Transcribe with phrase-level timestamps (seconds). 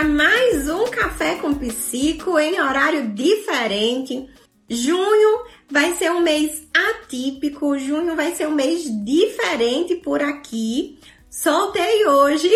[0.00, 4.30] para mais um Café com Psico em horário diferente.
[4.66, 10.98] Junho vai ser um mês atípico, junho vai ser um mês diferente por aqui.
[11.28, 12.50] Soltei hoje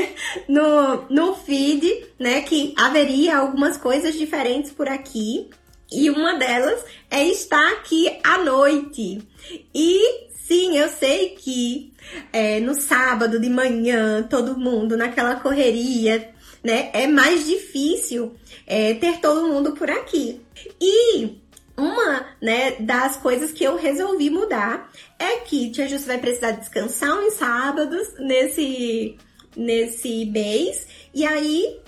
[0.46, 5.48] no, no feed, né, que haveria algumas coisas diferentes por aqui.
[5.90, 9.26] E uma delas é estar aqui à noite.
[9.74, 11.94] E sim, eu sei que
[12.30, 16.90] é, no sábado de manhã, todo mundo naquela correria, né?
[16.92, 18.34] É mais difícil
[18.66, 20.40] é, ter todo mundo por aqui.
[20.80, 21.40] E
[21.76, 27.18] uma né, das coisas que eu resolvi mudar é que Tia Jus vai precisar descansar
[27.18, 29.16] uns sábados nesse,
[29.56, 30.86] nesse mês.
[31.14, 31.80] E aí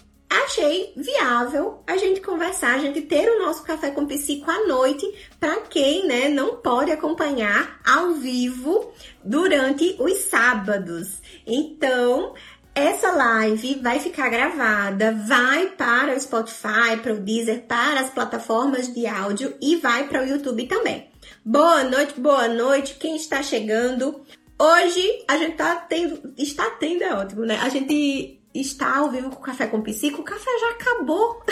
[0.45, 5.07] achei viável a gente conversar, a gente ter o nosso café com psico à noite
[5.39, 11.19] para quem, né, não pode acompanhar ao vivo durante os sábados.
[11.47, 12.35] Então,
[12.75, 18.93] essa live vai ficar gravada, vai para o Spotify, para o Deezer, para as plataformas
[18.93, 21.11] de áudio e vai para o YouTube também.
[21.45, 24.23] Boa noite, boa noite, quem está chegando.
[24.59, 27.59] Hoje a gente tá tendo, está tendo, é ótimo, né?
[27.61, 31.43] A gente está ao vivo com o Café com Psico, o café já acabou.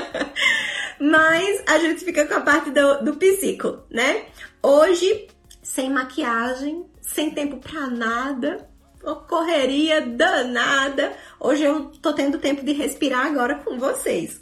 [1.00, 4.24] Mas a gente fica com a parte do, do psico, né?
[4.62, 5.28] Hoje,
[5.62, 8.66] sem maquiagem, sem tempo pra nada,
[9.14, 11.12] correria danada.
[11.38, 14.40] Hoje eu tô tendo tempo de respirar agora com vocês.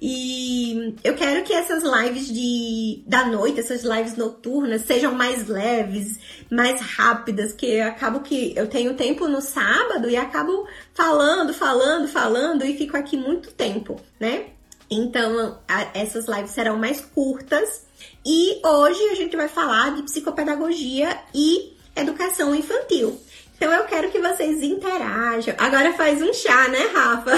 [0.00, 6.18] E eu quero que essas lives de da noite, essas lives noturnas, sejam mais leves,
[6.50, 12.64] mais rápidas, que acabo que eu tenho tempo no sábado e acabo falando, falando, falando
[12.64, 14.46] e fico aqui muito tempo, né?
[14.90, 17.86] Então, a, essas lives serão mais curtas.
[18.24, 23.20] E hoje a gente vai falar de psicopedagogia e educação infantil.
[23.58, 25.52] Então eu quero que vocês interajam.
[25.58, 27.32] Agora faz um chá, né, Rafa?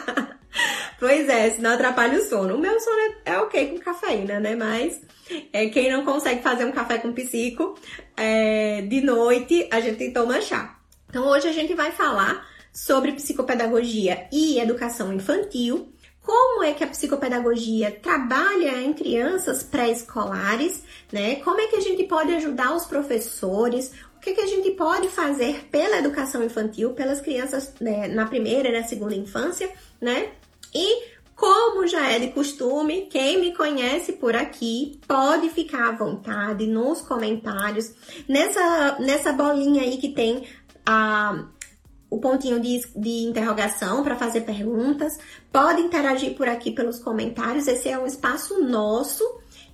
[0.98, 2.56] pois é, senão atrapalha o sono.
[2.56, 4.56] O meu sono é, é ok com cafeína, né?
[4.56, 4.98] Mas
[5.52, 7.78] é, quem não consegue fazer um café com psico
[8.16, 10.78] é, de noite, a gente toma chá.
[11.10, 15.92] Então hoje a gente vai falar sobre psicopedagogia e educação infantil.
[16.22, 20.82] Como é que a psicopedagogia trabalha em crianças pré-escolares,
[21.12, 21.36] né?
[21.36, 25.08] Como é que a gente pode ajudar os professores, o que, que a gente pode
[25.08, 30.32] fazer pela educação infantil, pelas crianças né, na primeira e na segunda infância, né?
[30.74, 36.66] E como já é de costume, quem me conhece por aqui pode ficar à vontade
[36.66, 37.94] nos comentários,
[38.28, 40.46] nessa, nessa bolinha aí que tem
[40.84, 41.46] a,
[42.10, 45.18] o pontinho de, de interrogação para fazer perguntas.
[45.50, 49.24] Pode interagir por aqui pelos comentários, esse é um espaço nosso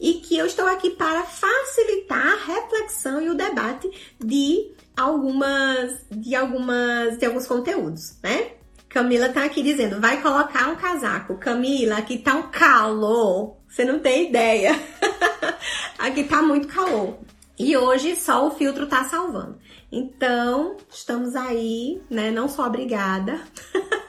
[0.00, 6.34] e que eu estou aqui para facilitar a reflexão e o debate de algumas de
[6.34, 8.52] algumas de alguns conteúdos, né?
[8.88, 11.36] Camila tá aqui dizendo, vai colocar um casaco.
[11.36, 13.58] Camila, aqui tá um calor.
[13.68, 14.72] Você não tem ideia.
[15.98, 17.18] aqui tá muito calor.
[17.58, 19.58] E hoje só o filtro tá salvando.
[19.92, 22.30] Então, estamos aí, né?
[22.30, 23.40] Não sou obrigada.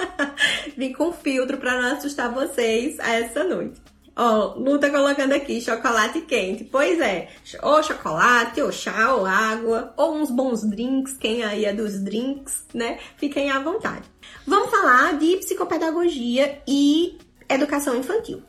[0.78, 3.82] Vim com filtro para não assustar vocês essa noite.
[4.20, 6.64] Ó, Lu tá colocando aqui chocolate quente.
[6.64, 7.30] Pois é,
[7.62, 12.66] ou chocolate, ou chá, ou água, ou uns bons drinks, quem aí é dos drinks,
[12.74, 12.98] né?
[13.18, 14.10] Fiquem à vontade.
[14.46, 18.42] Vamos falar de psicopedagogia e educação infantil.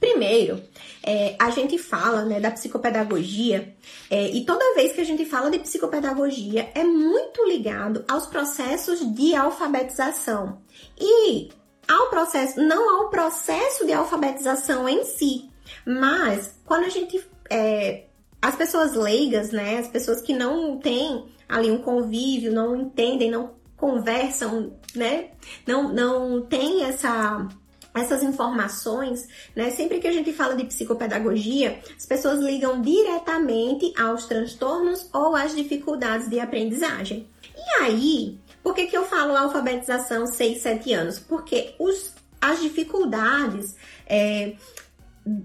[0.00, 0.60] Primeiro,
[1.02, 3.74] é, a gente fala né, da psicopedagogia
[4.10, 9.00] é, e toda vez que a gente fala de psicopedagogia é muito ligado aos processos
[9.14, 10.58] de alfabetização.
[11.00, 11.50] E
[11.88, 15.50] ao processo, não ao processo de alfabetização em si,
[15.86, 18.04] mas quando a gente é,
[18.40, 23.54] as pessoas leigas, né, as pessoas que não têm ali um convívio, não entendem, não
[23.76, 25.30] conversam, né,
[25.66, 27.48] não não tem essa
[27.94, 29.70] essas informações, né?
[29.70, 35.54] Sempre que a gente fala de psicopedagogia, as pessoas ligam diretamente aos transtornos ou às
[35.54, 37.28] dificuldades de aprendizagem.
[37.56, 41.20] E aí, por que, que eu falo alfabetização 6, 7 anos?
[41.20, 43.76] Porque os, as dificuldades,
[44.06, 44.54] é,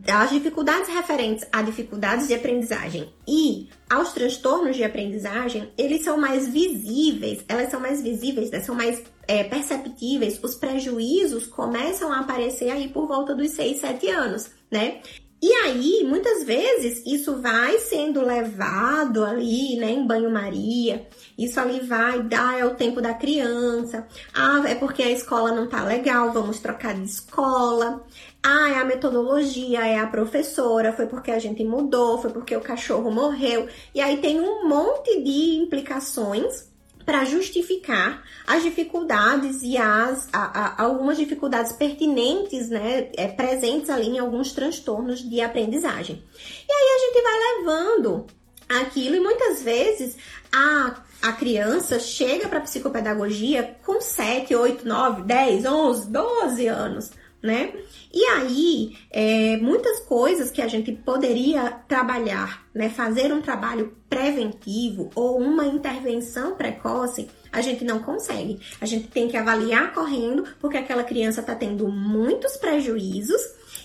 [0.08, 6.48] as dificuldades referentes a dificuldades de aprendizagem e aos transtornos de aprendizagem, eles são mais
[6.48, 8.62] visíveis, elas são mais visíveis, né?
[8.62, 14.10] são mais é, perceptíveis, os prejuízos começam a aparecer aí por volta dos 6, 7
[14.10, 15.02] anos, né?
[15.42, 21.08] E aí, muitas vezes, isso vai sendo levado ali, né, em banho-maria.
[21.38, 24.06] Isso ali vai dar é o tempo da criança.
[24.34, 28.06] Ah, é porque a escola não tá legal, vamos trocar de escola.
[28.44, 32.62] Ah, é a metodologia, é a professora, foi porque a gente mudou, foi porque o
[32.62, 33.68] cachorro morreu.
[33.96, 36.69] E aí tem um monte de implicações
[37.10, 44.10] para justificar as dificuldades e as a, a, algumas dificuldades pertinentes, né, é, presentes ali
[44.10, 46.24] em alguns transtornos de aprendizagem.
[46.70, 48.28] E aí a gente vai levando
[48.70, 50.18] aquilo e muitas vezes
[50.54, 57.12] a, a criança chega para psicopedagogia com 7, 8, 9, 10, 11, 12 anos
[57.42, 57.74] né?
[58.14, 62.90] E aí, é, muitas coisas que a gente poderia trabalhar, né?
[62.90, 68.60] Fazer um trabalho preventivo ou uma intervenção precoce, a gente não consegue.
[68.82, 73.42] A gente tem que avaliar correndo, porque aquela criança está tendo muitos prejuízos,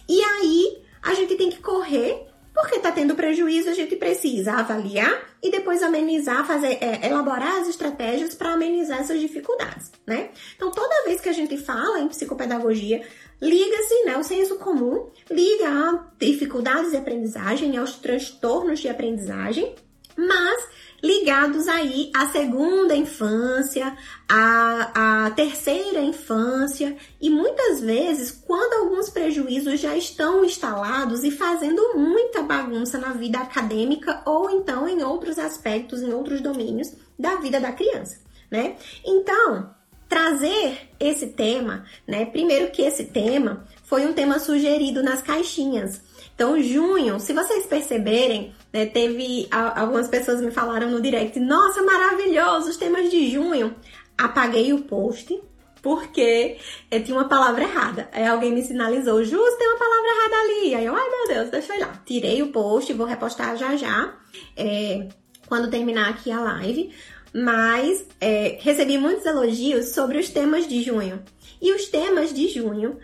[0.08, 5.12] e aí a gente tem que correr porque está tendo prejuízo, a gente precisa avaliar
[5.42, 10.30] e depois amenizar, fazer, é, elaborar as estratégias para amenizar essas dificuldades, né?
[10.54, 13.02] Então, toda vez que a gente fala em psicopedagogia,
[13.44, 19.74] liga-se, né, o senso comum liga a dificuldades de aprendizagem, aos transtornos de aprendizagem,
[20.16, 20.68] mas
[21.02, 23.94] ligados aí à segunda infância,
[24.26, 31.94] à, à terceira infância e muitas vezes quando alguns prejuízos já estão instalados e fazendo
[31.94, 37.60] muita bagunça na vida acadêmica ou então em outros aspectos, em outros domínios da vida
[37.60, 38.20] da criança,
[38.50, 38.76] né?
[39.04, 39.74] Então,
[40.08, 42.24] trazer esse tema, né?
[42.26, 46.02] Primeiro que esse tema foi um tema sugerido nas caixinhas.
[46.34, 52.70] Então, junho, se vocês perceberem, né, teve algumas pessoas me falaram no direct, nossa, maravilhoso,
[52.70, 53.74] os temas de junho.
[54.18, 55.40] Apaguei o post
[55.80, 56.56] porque
[56.90, 58.08] é, tinha uma palavra errada.
[58.10, 60.74] Aí alguém me sinalizou, Jus, tem uma palavra errada ali.
[60.74, 62.02] Aí eu, ai meu Deus, deixa eu lá.
[62.06, 64.14] Tirei o post, vou repostar já já,
[64.56, 65.08] é,
[65.46, 66.90] quando terminar aqui a live.
[67.34, 71.20] Mas é, recebi muitos elogios sobre os temas de junho.
[71.60, 72.98] E os temas de junho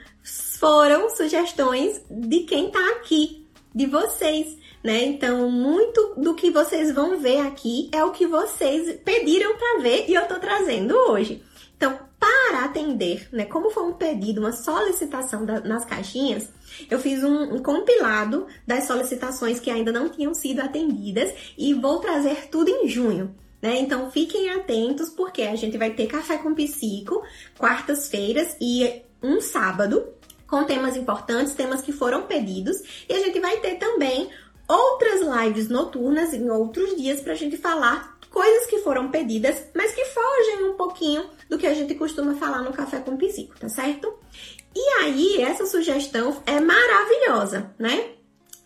[0.58, 5.04] foram sugestões de quem tá aqui, de vocês, né?
[5.04, 10.04] Então, muito do que vocês vão ver aqui é o que vocês pediram para ver
[10.08, 11.42] e eu tô trazendo hoje.
[11.76, 13.46] Então, para atender, né?
[13.46, 16.48] Como foi um pedido, uma solicitação da, nas caixinhas,
[16.90, 21.98] eu fiz um, um, compilado das solicitações que ainda não tinham sido atendidas e vou
[21.98, 23.34] trazer tudo em junho.
[23.60, 23.78] Né?
[23.80, 27.22] Então fiquem atentos porque a gente vai ter café com psico,
[27.58, 30.08] quartas-feiras e um sábado,
[30.46, 34.30] com temas importantes, temas que foram pedidos, e a gente vai ter também
[34.66, 39.92] outras lives noturnas em outros dias para a gente falar coisas que foram pedidas, mas
[39.92, 43.68] que fogem um pouquinho do que a gente costuma falar no Café com Psico, tá
[43.68, 44.12] certo?
[44.74, 48.12] E aí, essa sugestão é maravilhosa, né?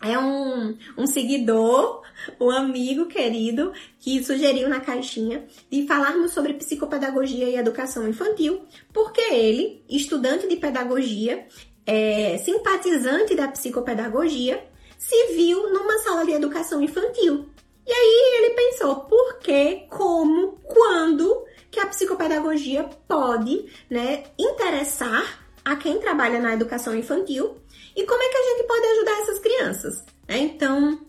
[0.01, 2.01] É um, um seguidor,
[2.39, 8.61] um amigo querido, que sugeriu na caixinha de falarmos sobre psicopedagogia e educação infantil,
[8.93, 11.47] porque ele, estudante de pedagogia,
[11.85, 14.63] é, simpatizante da psicopedagogia,
[14.97, 17.47] se viu numa sala de educação infantil.
[17.87, 25.75] E aí ele pensou, por que, como, quando que a psicopedagogia pode né, interessar a
[25.75, 27.57] quem trabalha na educação infantil
[27.95, 30.03] e como é que a gente pode ajudar essas crianças.
[30.27, 30.37] Né?
[30.39, 30.99] Então,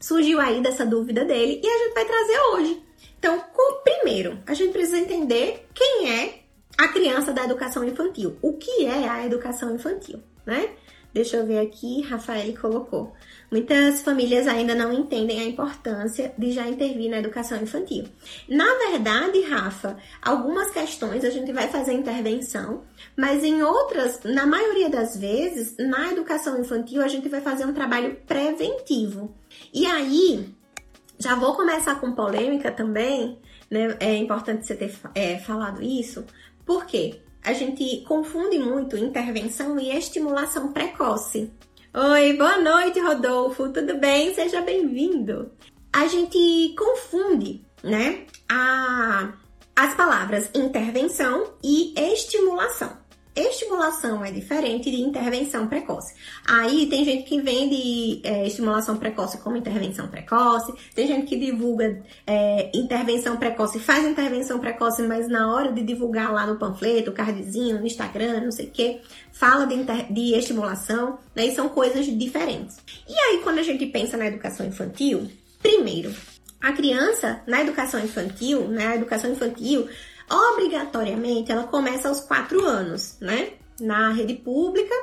[0.00, 2.82] surgiu aí dessa dúvida dele e a gente vai trazer hoje.
[3.18, 6.40] Então, com, primeiro, a gente precisa entender quem é
[6.76, 8.36] a criança da educação infantil.
[8.42, 10.70] O que é a educação infantil, né?
[11.12, 13.12] Deixa eu ver aqui, Rafael colocou.
[13.50, 18.04] Muitas famílias ainda não entendem a importância de já intervir na educação infantil.
[18.48, 22.82] Na verdade, Rafa, algumas questões a gente vai fazer intervenção,
[23.14, 27.74] mas em outras, na maioria das vezes, na educação infantil, a gente vai fazer um
[27.74, 29.34] trabalho preventivo.
[29.72, 30.48] E aí,
[31.18, 33.38] já vou começar com polêmica também,
[33.70, 33.96] né?
[34.00, 36.24] É importante você ter é, falado isso,
[36.64, 41.52] porque a gente confunde muito intervenção e estimulação precoce.
[41.92, 43.68] Oi, boa noite, Rodolfo.
[43.70, 44.32] Tudo bem?
[44.34, 45.50] Seja bem-vindo.
[45.92, 49.32] A gente confunde, né, a,
[49.74, 53.01] as palavras intervenção e estimulação.
[53.34, 56.14] Estimulação é diferente de intervenção precoce.
[56.46, 62.02] Aí tem gente que vende é, estimulação precoce como intervenção precoce, tem gente que divulga
[62.26, 67.78] é, intervenção precoce, faz intervenção precoce, mas na hora de divulgar lá no panfleto, cardzinho,
[67.78, 69.00] no Instagram, não sei o que,
[69.32, 71.46] fala de, de estimulação, né?
[71.46, 72.80] E são coisas diferentes.
[73.08, 75.26] E aí, quando a gente pensa na educação infantil,
[75.62, 76.14] primeiro,
[76.60, 79.88] a criança na educação infantil, na né, educação infantil,
[80.30, 83.54] obrigatoriamente ela começa aos quatro anos, né?
[83.80, 84.94] Na rede pública,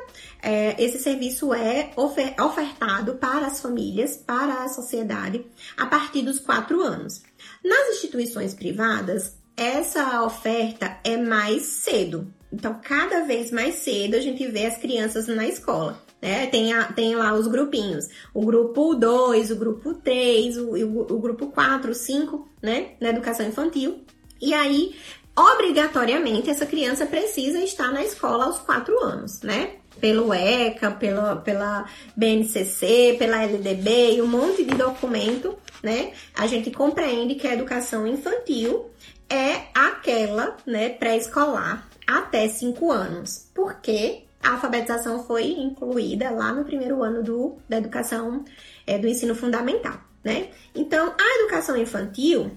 [0.42, 5.46] é, esse serviço é ofer ofertado para as famílias, para a sociedade,
[5.76, 7.22] a partir dos quatro anos.
[7.64, 12.32] Nas instituições privadas, essa oferta é mais cedo.
[12.52, 16.02] Então, cada vez mais cedo a gente vê as crianças na escola.
[16.22, 16.48] Né?
[16.48, 18.08] Tem, a, tem lá os grupinhos.
[18.34, 22.92] O grupo 2, o grupo 3, o, o, o grupo 4, 5, né?
[23.00, 24.06] Na educação infantil
[24.41, 24.96] E aí,
[25.36, 29.75] obrigatoriamente, essa criança precisa estar na escola aos quatro anos, né?
[30.00, 36.13] Pelo ECA, pela, pela BNCC, pela LDB e um monte de documento, né?
[36.36, 38.89] A gente compreende que a educação infantil
[39.29, 43.50] é aquela, né, pré-escolar até cinco anos.
[43.53, 48.43] Porque a alfabetização foi incluída lá no primeiro ano do, da educação
[48.88, 50.50] é, do ensino fundamental, né?
[50.74, 52.51] Então, a educação infantil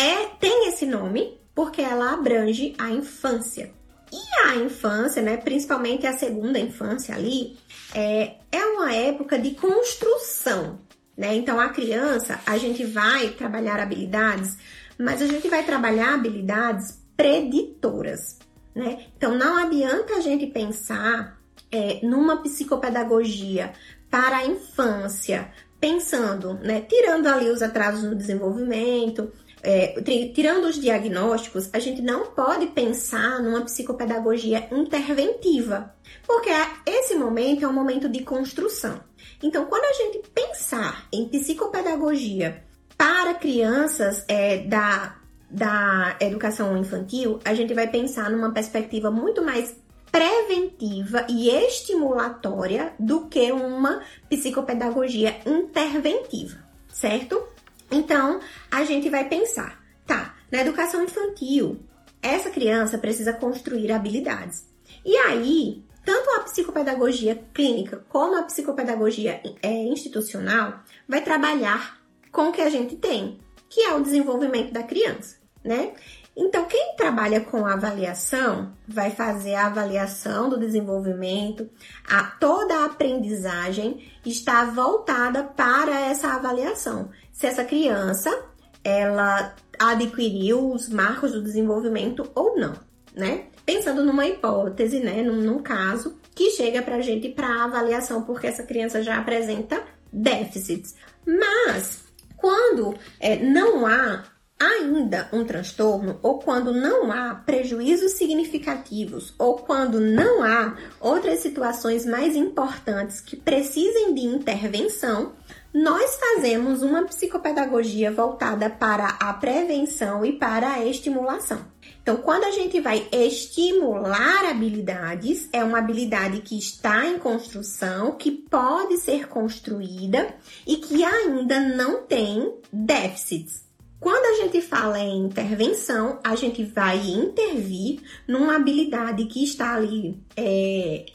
[0.00, 3.72] é tem esse nome porque ela abrange a infância.
[4.10, 7.58] E a infância, né, principalmente a segunda infância ali,
[7.94, 10.78] é, é uma época de construção,
[11.14, 11.34] né?
[11.34, 14.56] Então, a criança, a gente vai trabalhar habilidades,
[14.98, 18.38] mas a gente vai trabalhar habilidades preditoras
[18.78, 19.06] né?
[19.16, 21.36] Então não adianta a gente pensar
[21.70, 23.72] é, numa psicopedagogia
[24.08, 30.00] para a infância, pensando, né, tirando ali os atrasos no desenvolvimento, é,
[30.34, 35.94] tirando os diagnósticos, a gente não pode pensar numa psicopedagogia interventiva,
[36.26, 36.50] porque
[36.86, 39.00] esse momento é um momento de construção.
[39.42, 42.62] Então, quando a gente pensar em psicopedagogia
[42.96, 45.16] para crianças é, da
[45.50, 49.74] da educação infantil, a gente vai pensar numa perspectiva muito mais
[50.10, 57.42] preventiva e estimulatória do que uma psicopedagogia interventiva, certo?
[57.90, 58.40] Então,
[58.70, 61.80] a gente vai pensar, tá, na educação infantil,
[62.22, 64.66] essa criança precisa construir habilidades.
[65.04, 72.00] E aí, tanto a psicopedagogia clínica como a psicopedagogia é, institucional vai trabalhar
[72.32, 75.92] com o que a gente tem, que é o desenvolvimento da criança né?
[76.36, 81.68] Então, quem trabalha com avaliação vai fazer a avaliação do desenvolvimento,
[82.08, 87.10] a, toda a aprendizagem está voltada para essa avaliação.
[87.38, 88.36] Se essa criança
[88.82, 92.74] ela adquiriu os marcos do desenvolvimento ou não,
[93.14, 93.44] né?
[93.64, 98.48] Pensando numa hipótese, né, num, num caso que chega para a gente para avaliação porque
[98.48, 99.80] essa criança já apresenta
[100.12, 100.96] déficits.
[101.24, 102.00] Mas
[102.36, 104.24] quando é, não há
[104.58, 112.04] ainda um transtorno ou quando não há prejuízos significativos ou quando não há outras situações
[112.04, 115.34] mais importantes que precisem de intervenção,
[115.82, 121.64] nós fazemos uma psicopedagogia voltada para a prevenção e para a estimulação.
[122.02, 128.32] Então, quando a gente vai estimular habilidades, é uma habilidade que está em construção, que
[128.32, 130.34] pode ser construída
[130.66, 133.64] e que ainda não tem déficits.
[134.00, 140.20] Quando a gente fala em intervenção, a gente vai intervir numa habilidade que está ali
[140.36, 141.06] é,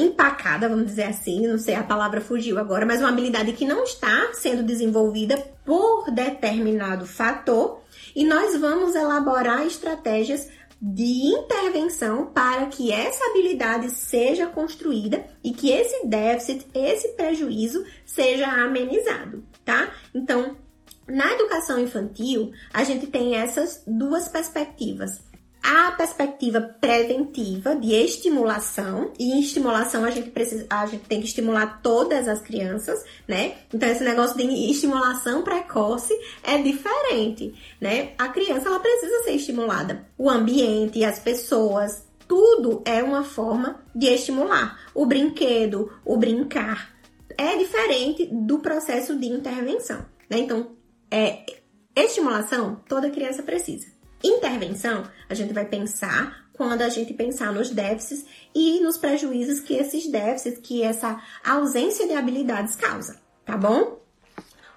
[0.00, 3.84] empacada, vamos dizer assim, não sei, a palavra fugiu agora, mas uma habilidade que não
[3.84, 7.82] está sendo desenvolvida por determinado fator
[8.14, 10.48] e nós vamos elaborar estratégias
[10.80, 18.46] de intervenção para que essa habilidade seja construída e que esse déficit, esse prejuízo seja
[18.46, 19.92] amenizado, tá?
[20.14, 20.56] Então,
[21.08, 25.27] na educação infantil, a gente tem essas duas perspectivas.
[25.62, 31.26] A perspectiva preventiva de estimulação, e em estimulação a gente precisa, a gente tem que
[31.26, 33.56] estimular todas as crianças, né?
[33.72, 38.12] Então esse negócio de estimulação precoce é diferente, né?
[38.16, 40.06] A criança ela precisa ser estimulada.
[40.16, 44.78] O ambiente, as pessoas, tudo é uma forma de estimular.
[44.94, 46.94] O brinquedo, o brincar
[47.36, 50.38] é diferente do processo de intervenção, né?
[50.38, 50.70] Então
[51.10, 51.44] é,
[51.96, 53.97] estimulação, toda criança precisa.
[54.22, 59.74] Intervenção, a gente vai pensar quando a gente pensar nos déficits e nos prejuízos que
[59.74, 63.98] esses déficits, que essa ausência de habilidades causa, tá bom?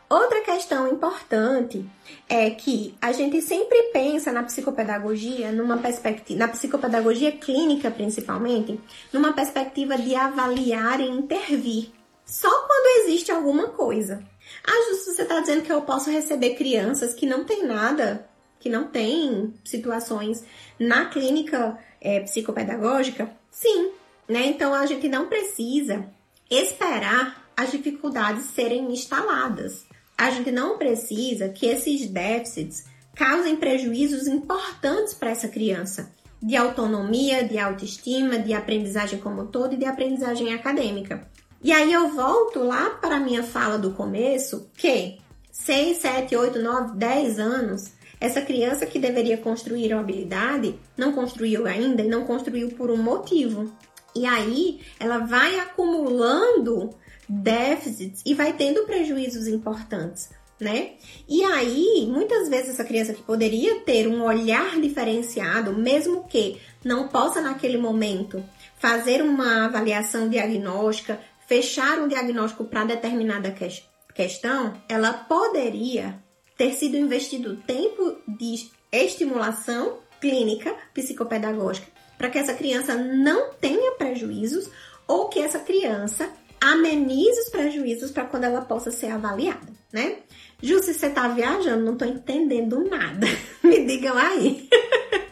[0.08, 1.90] Outra questão importante
[2.28, 8.78] é que a gente sempre pensa na psicopedagogia, numa perspectiva, na psicopedagogia clínica principalmente,
[9.14, 11.92] numa perspectiva de avaliar e intervir.
[12.26, 14.22] Só quando existe alguma coisa.
[14.66, 18.30] Ah, justo, você está dizendo que eu posso receber crianças que não tem nada,
[18.62, 20.46] que não tem situações
[20.80, 23.30] na clínica é, psicopedagógica?
[23.50, 23.92] Sim,
[24.30, 24.46] né?
[24.46, 26.06] Então a gente não precisa
[26.50, 29.86] esperar as dificuldades serem instaladas.
[30.18, 37.44] A gente não precisa que esses déficits causem prejuízos importantes para essa criança, de autonomia,
[37.44, 41.28] de autoestima, de aprendizagem como todo e de aprendizagem acadêmica.
[41.64, 45.20] E aí eu volto lá para a minha fala do começo, que
[45.52, 47.92] 6, 7, 8, 9, 10 anos,
[48.22, 52.98] essa criança que deveria construir uma habilidade não construiu ainda e não construiu por um
[52.98, 53.76] motivo.
[54.16, 56.92] E aí ela vai acumulando
[57.28, 60.30] déficits e vai tendo prejuízos importantes.
[60.60, 60.92] né?
[61.28, 67.08] E aí, muitas vezes essa criança que poderia ter um olhar diferenciado, mesmo que não
[67.08, 68.44] possa naquele momento
[68.78, 73.68] fazer uma avaliação diagnóstica, fechar um diagnóstico para determinada que
[74.14, 76.22] questão, ela poderia
[76.62, 81.88] ter sido investido tempo de estimulação clínica psicopedagógica
[82.20, 84.70] para que essa criança não tenha prejuízos
[85.08, 86.30] ou que essa criança
[86.62, 90.18] amenize os prejuízos para quando ela possa ser avaliada, né?
[90.62, 93.26] Ju, se você tá viajando, não tô entendendo nada.
[93.64, 94.70] Me digam aí.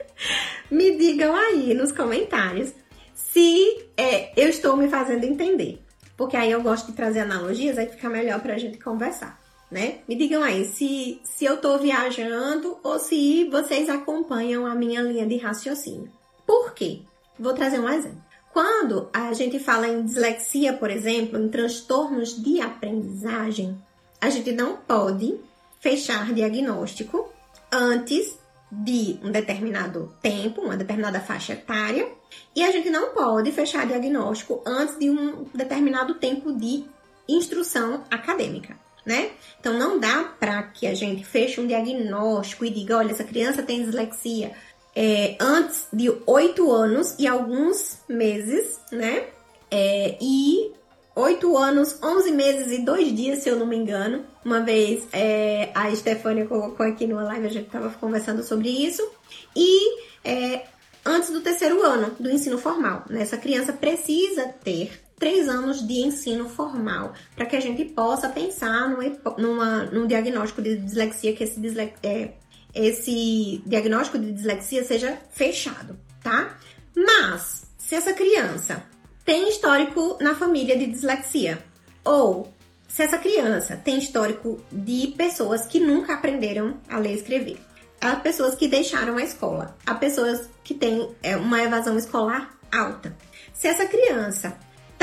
[0.71, 2.74] me digam aí nos comentários
[3.13, 5.79] se é, eu estou me fazendo entender.
[6.17, 9.38] Porque aí eu gosto de trazer analogias, aí fica melhor pra gente conversar,
[9.71, 9.99] né?
[10.07, 15.25] Me digam aí se, se eu tô viajando ou se vocês acompanham a minha linha
[15.25, 16.11] de raciocínio.
[16.45, 17.01] Por quê?
[17.38, 18.21] Vou trazer um exemplo.
[18.51, 23.79] Quando a gente fala em dislexia, por exemplo, em transtornos de aprendizagem,
[24.19, 25.39] a gente não pode
[25.79, 27.29] fechar diagnóstico
[27.71, 28.38] antes
[28.71, 32.07] de um determinado tempo, uma determinada faixa etária,
[32.55, 36.85] e a gente não pode fechar diagnóstico antes de um determinado tempo de
[37.27, 38.75] instrução acadêmica,
[39.06, 39.32] né?
[39.60, 43.63] Então não dá para que a gente feche um diagnóstico e diga, olha, essa criança
[43.63, 44.51] tem dislexia
[44.96, 49.27] é, antes de oito anos e alguns meses, né?
[49.72, 50.72] É, e
[51.15, 54.25] oito anos, onze meses e dois dias, se eu não me engano.
[54.44, 59.08] Uma vez é, a Stefania colocou aqui numa live, a gente estava conversando sobre isso.
[59.56, 60.63] E é,
[61.06, 63.03] antes do terceiro ano do ensino formal.
[63.10, 63.22] Né?
[63.22, 68.89] Essa criança precisa ter três anos de ensino formal para que a gente possa pensar
[68.89, 72.31] numa, numa, num diagnóstico de dislexia, que esse, disle, é,
[72.73, 76.57] esse diagnóstico de dislexia seja fechado, tá?
[76.95, 78.83] Mas, se essa criança
[79.25, 81.63] tem histórico na família de dislexia,
[82.03, 82.51] ou
[82.88, 87.59] se essa criança tem histórico de pessoas que nunca aprenderam a ler e escrever,
[88.01, 93.13] Há pessoas que deixaram a escola, há pessoas que têm é, uma evasão escolar alta.
[93.53, 94.57] Se essa criança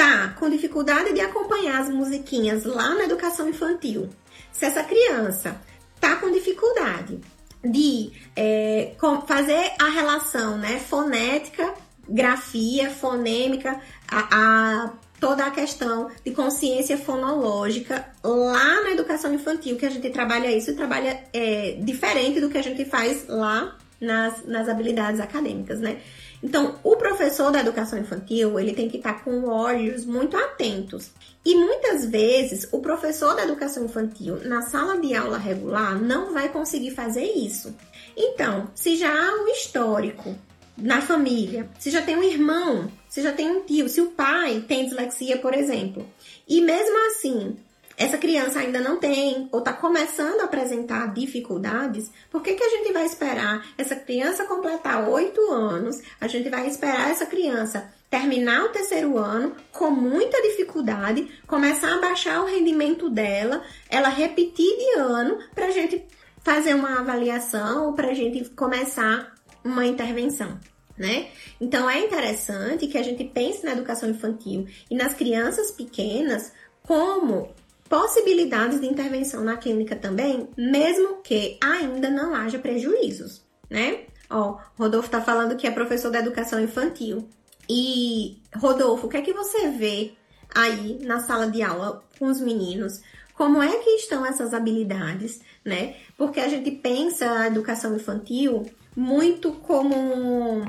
[0.07, 4.09] tá com dificuldade de acompanhar as musiquinhas lá na educação infantil,
[4.53, 5.61] se essa criança
[6.01, 7.21] tá com dificuldade
[7.65, 8.95] de é,
[9.27, 11.75] fazer a relação né, fonética,
[12.09, 19.87] grafia, fonêmica, a, a toda a questão de consciência fonológica lá na educação infantil, que
[19.87, 24.47] a gente trabalha isso e trabalha é, diferente do que a gente faz lá nas,
[24.47, 26.01] nas habilidades acadêmicas, né?
[26.43, 31.11] Então, o professor da educação infantil, ele tem que estar com olhos muito atentos.
[31.45, 36.49] E muitas vezes, o professor da educação infantil, na sala de aula regular, não vai
[36.49, 37.75] conseguir fazer isso.
[38.17, 40.35] Então, se já há um histórico
[40.77, 44.65] na família, se já tem um irmão, se já tem um tio, se o pai
[44.67, 46.07] tem dislexia, por exemplo,
[46.47, 47.57] e mesmo assim
[47.97, 52.69] essa criança ainda não tem ou está começando a apresentar dificuldades, por que, que a
[52.69, 56.03] gente vai esperar essa criança completar oito anos?
[56.21, 62.01] A gente vai esperar essa criança terminar o terceiro ano com muita dificuldade, começar a
[62.01, 66.05] baixar o rendimento dela, ela repetir de ano para a gente
[66.43, 70.59] fazer uma avaliação ou para a gente começar uma intervenção.
[70.97, 71.29] Né?
[71.61, 77.55] Então é interessante que a gente pense na educação infantil e nas crianças pequenas como
[77.89, 84.05] possibilidades de intervenção na clínica também, mesmo que ainda não haja prejuízos, né?
[84.29, 87.29] Ó, Rodolfo tá falando que é professor da educação infantil.
[87.69, 90.13] E Rodolfo, o que é que você vê
[90.55, 93.01] aí na sala de aula com os meninos?
[93.35, 95.97] Como é que estão essas habilidades, né?
[96.17, 98.65] Porque a gente pensa a educação infantil
[98.97, 100.65] muito como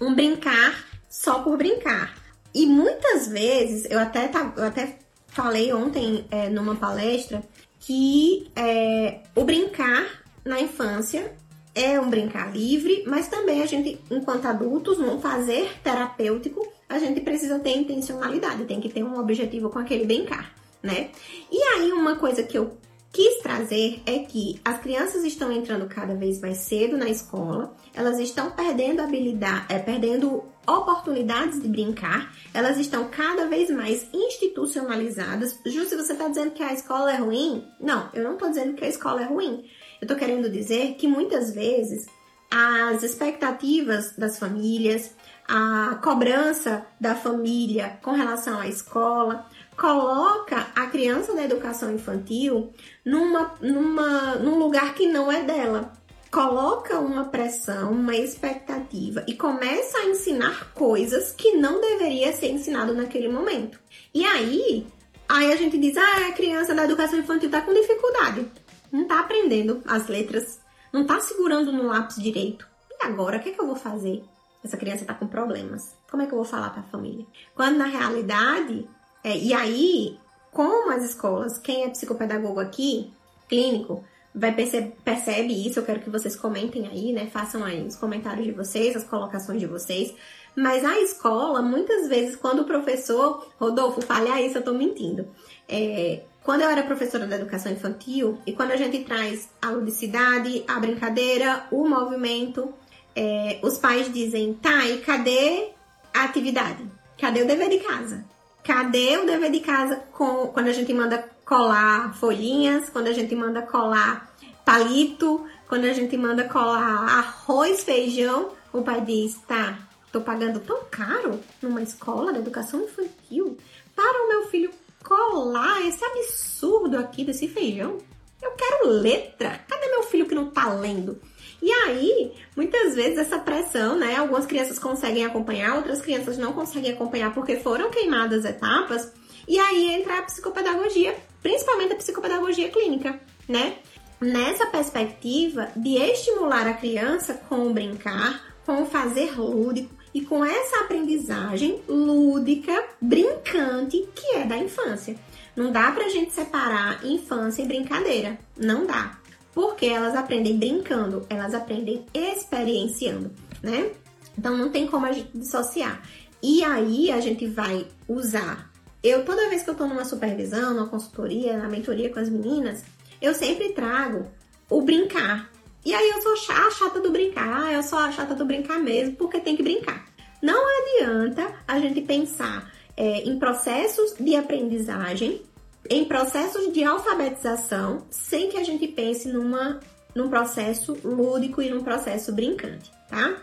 [0.00, 2.14] um brincar só por brincar.
[2.54, 4.98] E muitas vezes, eu até, eu até
[5.38, 7.44] falei ontem é, numa palestra
[7.78, 10.04] que é, o brincar
[10.44, 11.32] na infância
[11.72, 17.20] é um brincar livre, mas também a gente, enquanto adultos, num fazer terapêutico, a gente
[17.20, 21.10] precisa ter intencionalidade, tem que ter um objetivo com aquele brincar, né?
[21.52, 22.76] E aí, uma coisa que eu
[23.12, 28.18] quis trazer é que as crianças estão entrando cada vez mais cedo na escola, elas
[28.18, 35.58] estão perdendo habilidade, é, perdendo oportunidades de brincar, elas estão cada vez mais institucionalizadas.
[35.64, 38.74] Justo se você está dizendo que a escola é ruim, não, eu não estou dizendo
[38.74, 39.64] que a escola é ruim.
[40.00, 42.06] Eu estou querendo dizer que muitas vezes
[42.50, 45.14] as expectativas das famílias,
[45.46, 52.72] a cobrança da família com relação à escola, coloca a criança da educação infantil
[53.04, 55.92] numa, numa, num lugar que não é dela.
[56.30, 62.92] Coloca uma pressão, uma expectativa e começa a ensinar coisas que não deveria ser ensinado
[62.92, 63.80] naquele momento.
[64.12, 64.86] E aí,
[65.26, 68.46] aí a gente diz: ah, a criança da educação infantil está com dificuldade.
[68.92, 70.57] não tá aprendendo as letras,
[70.92, 72.66] não tá segurando no lápis direito.
[72.90, 74.22] E agora, o que, é que eu vou fazer?
[74.64, 75.94] Essa criança tá com problemas.
[76.10, 77.26] Como é que eu vou falar para a família?
[77.54, 78.88] Quando na realidade,
[79.22, 80.18] é, e aí,
[80.50, 83.12] como as escolas, quem é psicopedagogo aqui,
[83.48, 87.26] clínico, vai perceber, percebe isso, eu quero que vocês comentem aí, né?
[87.26, 90.14] Façam aí os comentários de vocês, as colocações de vocês.
[90.56, 95.28] Mas a escola, muitas vezes, quando o professor, Rodolfo, falha isso, eu tô mentindo.
[95.68, 100.64] É, quando eu era professora da educação infantil e quando a gente traz a ludicidade,
[100.66, 102.72] a brincadeira, o movimento,
[103.14, 105.72] é, os pais dizem, tá, e cadê
[106.14, 106.90] a atividade?
[107.20, 108.24] Cadê o dever de casa?
[108.64, 113.36] Cadê o dever de casa com, quando a gente manda colar folhinhas, quando a gente
[113.36, 114.34] manda colar
[114.64, 118.52] palito, quando a gente manda colar arroz, feijão?
[118.72, 119.78] O pai diz, tá,
[120.10, 123.58] tô pagando tão caro numa escola de educação infantil
[123.94, 124.70] para o meu filho
[125.08, 127.96] colar esse absurdo aqui desse feijão.
[128.42, 129.58] Eu quero letra.
[129.66, 131.18] Cadê meu filho que não tá lendo?
[131.62, 134.16] E aí, muitas vezes essa pressão, né?
[134.16, 139.10] Algumas crianças conseguem acompanhar, outras crianças não conseguem acompanhar porque foram queimadas etapas.
[139.48, 143.18] E aí entra a psicopedagogia, principalmente a psicopedagogia clínica,
[143.48, 143.78] né?
[144.20, 150.44] Nessa perspectiva de estimular a criança com o brincar, com o fazer lúdico, e com
[150.44, 155.16] essa aprendizagem lúdica, brincante, que é da infância.
[155.54, 158.38] Não dá pra gente separar infância e brincadeira.
[158.56, 159.18] Não dá.
[159.52, 163.90] Porque elas aprendem brincando, elas aprendem experienciando, né?
[164.38, 166.00] Então não tem como a gente dissociar.
[166.40, 168.70] E aí a gente vai usar.
[169.02, 172.84] Eu, toda vez que eu tô numa supervisão, numa consultoria, na mentoria com as meninas,
[173.20, 174.26] eu sempre trago
[174.70, 175.50] o brincar,
[175.84, 178.78] e aí eu sou a chata do brincar, ah, eu sou a chata do brincar
[178.78, 180.06] mesmo, porque tem que brincar.
[180.42, 185.42] Não adianta a gente pensar é, em processos de aprendizagem,
[185.88, 189.80] em processos de alfabetização, sem que a gente pense numa,
[190.14, 193.36] num processo lúdico e num processo brincante, tá?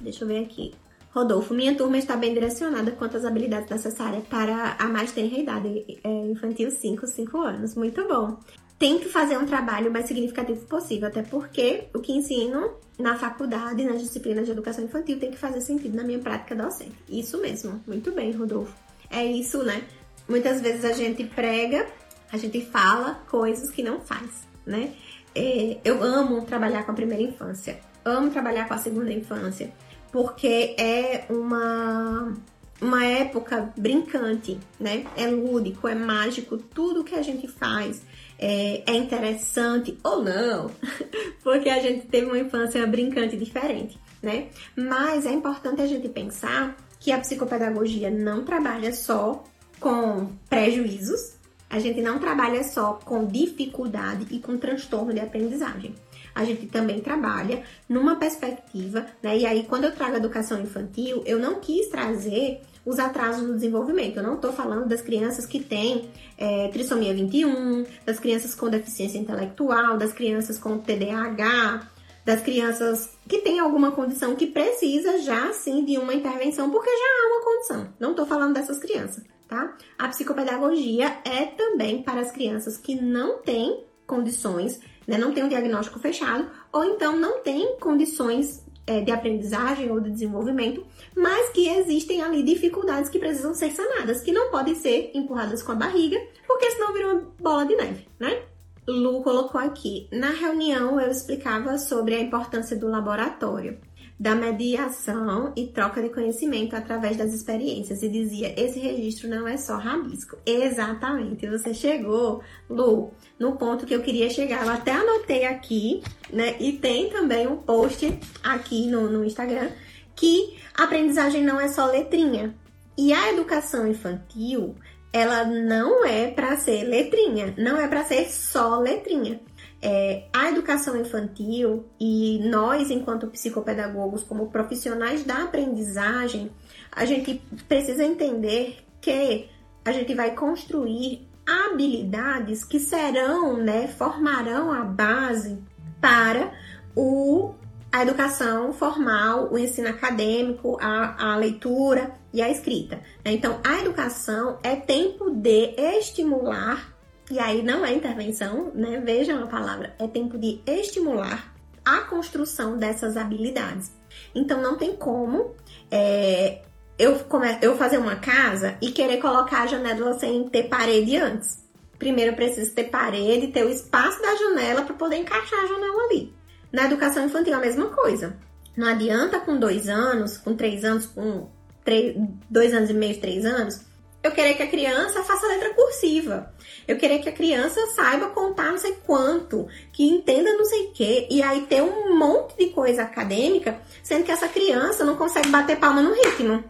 [0.00, 0.74] Deixa eu ver aqui.
[1.14, 6.00] Rodolfo, minha turma está bem direcionada quanto às habilidades necessárias para a mais tenra idade
[6.02, 7.74] é, infantil 5, 5 anos.
[7.74, 8.38] Muito bom
[8.82, 13.84] tem que fazer um trabalho mais significativo possível, até porque o que ensino na faculdade,
[13.84, 16.96] nas disciplinas de educação infantil, tem que fazer sentido na minha prática docente.
[17.08, 18.74] Isso mesmo, muito bem, Rodolfo.
[19.08, 19.84] É isso, né?
[20.28, 21.86] Muitas vezes a gente prega,
[22.32, 24.92] a gente fala coisas que não faz, né?
[25.32, 29.72] É, eu amo trabalhar com a primeira infância, amo trabalhar com a segunda infância,
[30.10, 32.34] porque é uma
[32.80, 35.06] uma época brincante, né?
[35.16, 38.02] É lúdico, é mágico, tudo que a gente faz
[38.42, 40.68] é, é interessante ou não,
[41.44, 44.48] porque a gente teve uma infância brincante diferente, né?
[44.76, 49.44] Mas é importante a gente pensar que a psicopedagogia não trabalha só
[49.78, 51.34] com prejuízos,
[51.70, 55.94] a gente não trabalha só com dificuldade e com transtorno de aprendizagem.
[56.34, 59.38] A gente também trabalha numa perspectiva, né?
[59.38, 64.16] E aí, quando eu trago educação infantil, eu não quis trazer os atrasos no desenvolvimento.
[64.16, 69.18] Eu não estou falando das crianças que têm é, trissomia 21, das crianças com deficiência
[69.18, 71.88] intelectual, das crianças com TDAH,
[72.24, 76.96] das crianças que têm alguma condição que precisa já sim de uma intervenção, porque já
[76.96, 77.88] há uma condição.
[77.98, 79.76] Não estou falando dessas crianças, tá?
[79.98, 85.48] A psicopedagogia é também para as crianças que não têm condições, né, não têm um
[85.48, 90.84] diagnóstico fechado, ou então não têm condições é, de aprendizagem ou de desenvolvimento,
[91.16, 95.72] mas que existem ali dificuldades que precisam ser sanadas, que não podem ser empurradas com
[95.72, 98.42] a barriga, porque senão vira uma bola de neve, né?
[98.86, 100.08] Lu colocou aqui.
[100.12, 103.78] Na reunião eu explicava sobre a importância do laboratório
[104.22, 109.56] da mediação e troca de conhecimento através das experiências e dizia: esse registro não é
[109.56, 110.36] só rabisco.
[110.46, 114.64] Exatamente, você chegou, Lu, no ponto que eu queria chegar.
[114.64, 116.54] Eu até anotei aqui, né?
[116.60, 119.70] E tem também um post aqui no, no Instagram
[120.14, 122.54] que a aprendizagem não é só letrinha.
[122.96, 124.74] E a educação infantil,
[125.12, 129.40] ela não é para ser letrinha, não é para ser só letrinha.
[129.80, 136.50] É, a educação infantil e nós, enquanto psicopedagogos, como profissionais da aprendizagem,
[136.92, 139.48] a gente precisa entender que
[139.84, 145.58] a gente vai construir habilidades que serão, né, formarão a base
[146.00, 146.52] para
[146.94, 147.54] o,
[147.92, 153.00] a educação formal, o ensino acadêmico, a, a leitura e a escrita.
[153.24, 156.92] Então, a educação é tempo de estimular
[157.30, 159.00] e aí não é intervenção, né?
[159.04, 163.92] Vejam a palavra, é tempo de estimular a construção dessas habilidades.
[164.34, 165.54] Então não tem como
[165.90, 166.62] é,
[166.98, 171.64] eu, come, eu fazer uma casa e querer colocar a janela sem ter parede antes.
[171.98, 176.02] primeiro eu preciso ter parede, ter o espaço da janela para poder encaixar a janela
[176.04, 176.34] ali.
[176.72, 178.36] Na educação infantil, a mesma coisa.
[178.76, 181.50] Não adianta com dois anos, com três anos, com
[181.84, 182.16] três,
[182.48, 183.84] dois anos e meio, três anos,
[184.22, 186.54] eu querer que a criança faça letra cursiva.
[186.86, 190.92] Eu querer que a criança saiba contar não sei quanto, que entenda não sei o
[190.92, 195.48] quê, e aí ter um monte de coisa acadêmica, sendo que essa criança não consegue
[195.48, 196.62] bater palma no ritmo.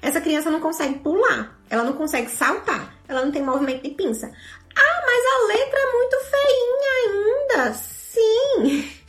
[0.00, 4.32] Essa criança não consegue pular, ela não consegue saltar, ela não tem movimento de pinça.
[4.74, 7.74] Ah, mas a letra é muito feinha ainda.
[7.74, 8.90] Sim,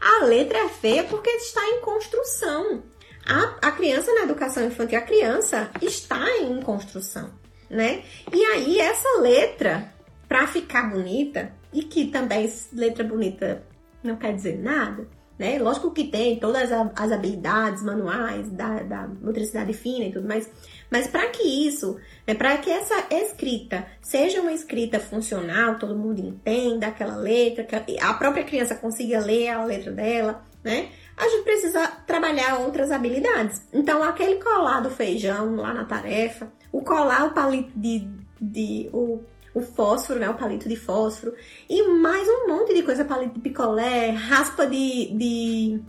[0.00, 2.82] a letra é feia porque está em construção.
[3.26, 7.30] A, a criança na educação infantil, a criança está em construção,
[7.68, 8.04] né?
[8.32, 9.92] E aí essa letra,
[10.28, 13.64] para ficar bonita, e que também letra bonita
[14.02, 15.58] não quer dizer nada, né?
[15.58, 20.48] Lógico que tem todas as habilidades manuais da, da motricidade fina e tudo mais,
[20.90, 26.20] mas para que isso, né, para que essa escrita seja uma escrita funcional, todo mundo
[26.20, 30.88] entenda aquela letra, que a própria criança consiga ler a letra dela, né?
[31.16, 33.62] a gente precisa trabalhar outras habilidades.
[33.72, 38.06] Então, aquele colar do feijão lá na tarefa, o colar o palito de,
[38.40, 39.22] de o,
[39.54, 40.28] o fósforo, né?
[40.28, 41.34] O palito de fósforo,
[41.68, 45.80] e mais um monte de coisa, palito de picolé, raspa de, de,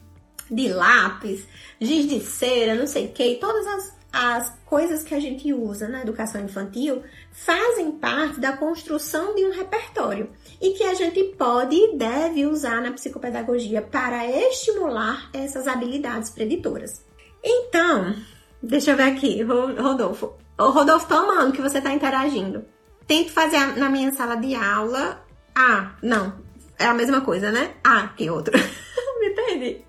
[0.49, 1.45] de lápis,
[1.79, 5.87] giz de cera, não sei o que, todas as, as coisas que a gente usa
[5.87, 11.75] na educação infantil fazem parte da construção de um repertório e que a gente pode
[11.75, 17.05] e deve usar na psicopedagogia para estimular essas habilidades preditoras.
[17.43, 18.15] Então,
[18.61, 20.33] deixa eu ver aqui, Rodolfo.
[20.57, 22.65] O Rodolfo, tô amando que você está interagindo.
[23.05, 25.23] Tento fazer na minha sala de aula.
[25.53, 26.41] Ah, não.
[26.79, 27.75] É a mesma coisa, né?
[27.83, 28.57] Ah, que outro.
[29.21, 29.85] Me perdi.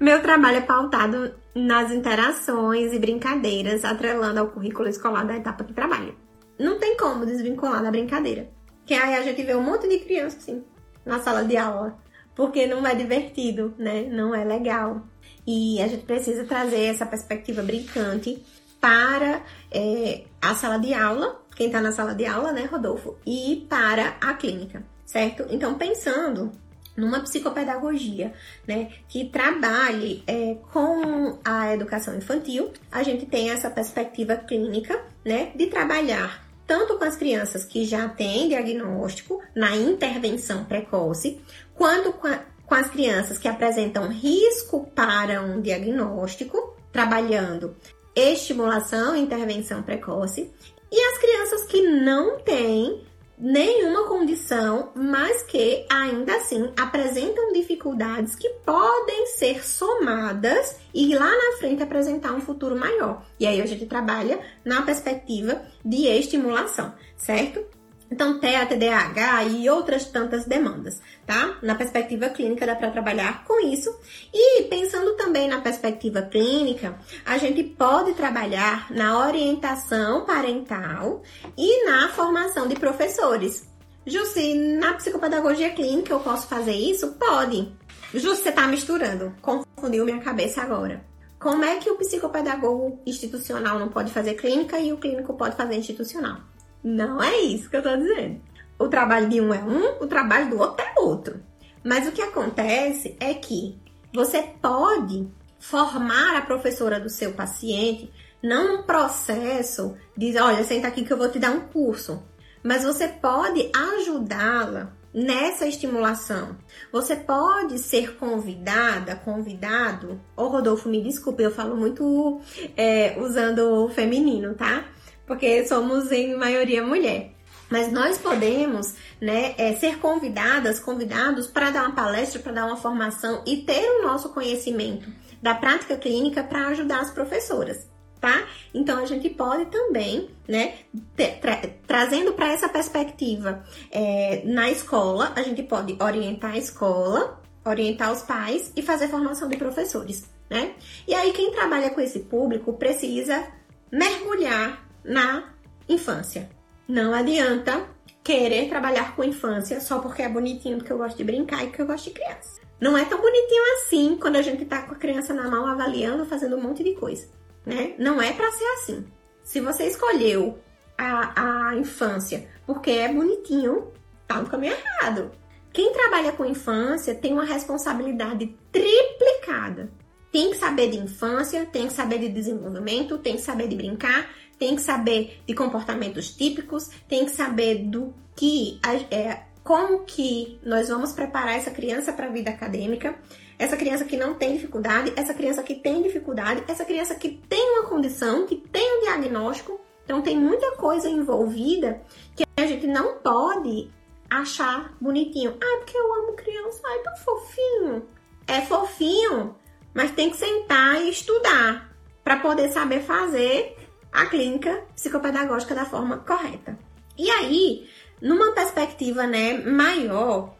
[0.00, 5.72] Meu trabalho é pautado nas interações e brincadeiras, atrelando ao currículo escolar da etapa que
[5.72, 6.14] trabalho.
[6.56, 8.48] Não tem como desvincular da brincadeira.
[8.86, 10.64] Que aí a gente vê um monte de criança assim
[11.04, 11.98] na sala de aula,
[12.34, 14.02] porque não é divertido, né?
[14.04, 15.02] Não é legal.
[15.44, 18.44] E a gente precisa trazer essa perspectiva brincante
[18.80, 23.66] para é, a sala de aula, quem está na sala de aula, né, Rodolfo, e
[23.68, 25.44] para a clínica, certo?
[25.50, 26.52] Então, pensando
[26.98, 28.32] numa psicopedagogia,
[28.66, 35.52] né, que trabalhe é, com a educação infantil, a gente tem essa perspectiva clínica, né,
[35.54, 41.40] de trabalhar tanto com as crianças que já têm diagnóstico na intervenção precoce,
[41.74, 47.74] quanto com, a, com as crianças que apresentam risco para um diagnóstico, trabalhando
[48.14, 50.52] estimulação e intervenção precoce,
[50.92, 53.02] e as crianças que não têm
[53.38, 61.58] nenhuma condição, mas que ainda assim apresentam dificuldades que podem ser somadas e lá na
[61.58, 63.24] frente apresentar um futuro maior.
[63.38, 67.77] E aí a gente trabalha na perspectiva de estimulação, certo?
[68.10, 71.58] Então, TEA, TDAH e outras tantas demandas, tá?
[71.62, 73.94] Na perspectiva clínica dá para trabalhar com isso.
[74.32, 81.22] E pensando também na perspectiva clínica, a gente pode trabalhar na orientação parental
[81.56, 83.68] e na formação de professores.
[84.06, 87.12] Jussi, na psicopedagogia clínica eu posso fazer isso?
[87.12, 87.70] Pode.
[88.14, 89.34] Jussi, você tá misturando.
[89.42, 91.04] Confundiu minha cabeça agora.
[91.38, 95.76] Como é que o psicopedagogo institucional não pode fazer clínica e o clínico pode fazer
[95.76, 96.40] institucional?
[96.82, 98.40] Não é isso que eu tô dizendo.
[98.78, 101.42] O trabalho de um é um, o trabalho do outro é outro.
[101.82, 103.78] Mas o que acontece é que
[104.12, 108.10] você pode formar a professora do seu paciente
[108.42, 112.22] não num processo de, olha, senta aqui que eu vou te dar um curso,
[112.62, 116.56] mas você pode ajudá-la nessa estimulação.
[116.92, 120.20] Você pode ser convidada, convidado.
[120.36, 122.40] Ô Rodolfo, me desculpe, eu falo muito
[122.76, 124.84] é, usando o feminino, tá?
[125.28, 127.34] Porque somos em maioria mulher.
[127.70, 132.78] Mas nós podemos né, é, ser convidadas, convidados para dar uma palestra, para dar uma
[132.78, 135.12] formação e ter o nosso conhecimento
[135.42, 137.86] da prática clínica para ajudar as professoras,
[138.20, 138.46] tá?
[138.74, 140.78] Então a gente pode também, né,
[141.14, 148.10] tra trazendo para essa perspectiva é, na escola, a gente pode orientar a escola, orientar
[148.10, 150.74] os pais e fazer formação de professores, né?
[151.06, 153.46] E aí quem trabalha com esse público precisa
[153.92, 155.52] mergulhar na
[155.88, 156.48] infância.
[156.86, 157.86] Não adianta
[158.22, 161.80] querer trabalhar com infância só porque é bonitinho, porque eu gosto de brincar e que
[161.80, 162.60] eu gosto de criança.
[162.80, 166.24] Não é tão bonitinho assim quando a gente tá com a criança na mão avaliando,
[166.24, 167.26] fazendo um monte de coisa,
[167.66, 167.94] né?
[167.98, 169.06] Não é para ser assim.
[169.42, 170.58] Se você escolheu
[170.96, 173.92] a, a infância porque é bonitinho,
[174.26, 175.30] tá no caminho errado.
[175.72, 179.90] Quem trabalha com infância tem uma responsabilidade triplicada.
[180.30, 184.28] Tem que saber de infância, tem que saber de desenvolvimento, tem que saber de brincar,
[184.58, 190.88] tem que saber de comportamentos típicos, tem que saber do que é, como que nós
[190.88, 193.14] vamos preparar essa criança para a vida acadêmica,
[193.58, 197.78] essa criança que não tem dificuldade, essa criança que tem dificuldade, essa criança que tem
[197.78, 199.80] uma condição, que tem um diagnóstico.
[200.04, 202.00] Então tem muita coisa envolvida
[202.34, 203.90] que a gente não pode
[204.30, 205.56] achar bonitinho.
[205.60, 208.08] Ah, porque eu amo criança, ai, tão fofinho.
[208.46, 209.54] É fofinho,
[209.92, 211.94] mas tem que sentar e estudar
[212.24, 213.76] para poder saber fazer
[214.12, 216.78] a clínica psicopedagógica da forma correta.
[217.16, 217.88] E aí,
[218.20, 220.54] numa perspectiva né, maior,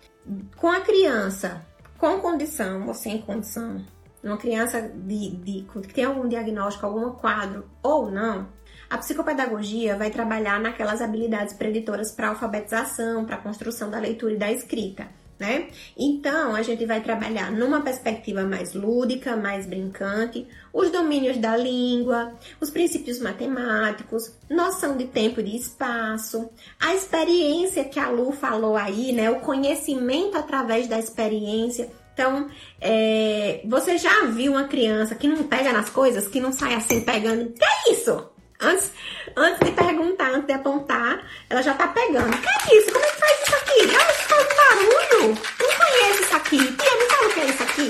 [0.57, 1.67] com a criança
[1.99, 3.85] com condição ou sem condição,
[4.23, 8.49] uma criança de, de, que tem algum diagnóstico, algum quadro ou não,
[8.89, 14.51] a psicopedagogia vai trabalhar naquelas habilidades preditoras para alfabetização, para construção da leitura e da
[14.51, 15.69] escrita né?
[15.97, 22.35] Então, a gente vai trabalhar numa perspectiva mais lúdica, mais brincante, os domínios da língua,
[22.61, 28.77] os princípios matemáticos, noção de tempo e de espaço, a experiência que a Lu falou
[28.77, 29.31] aí, né?
[29.31, 31.91] O conhecimento através da experiência.
[32.13, 32.49] Então,
[32.81, 37.01] é, você já viu uma criança que não pega nas coisas, que não sai assim
[37.01, 37.53] pegando?
[37.53, 38.29] Que é isso?
[38.61, 38.91] Antes,
[39.37, 42.37] antes de perguntar, antes de apontar, ela já tá pegando.
[42.37, 42.93] Que é isso?
[42.93, 43.81] Como é que faz isso aqui?
[43.85, 45.08] Isso faz barulho.
[45.27, 46.59] Não conheço isso aqui.
[46.59, 47.89] Tia, não sabe o que é isso aqui?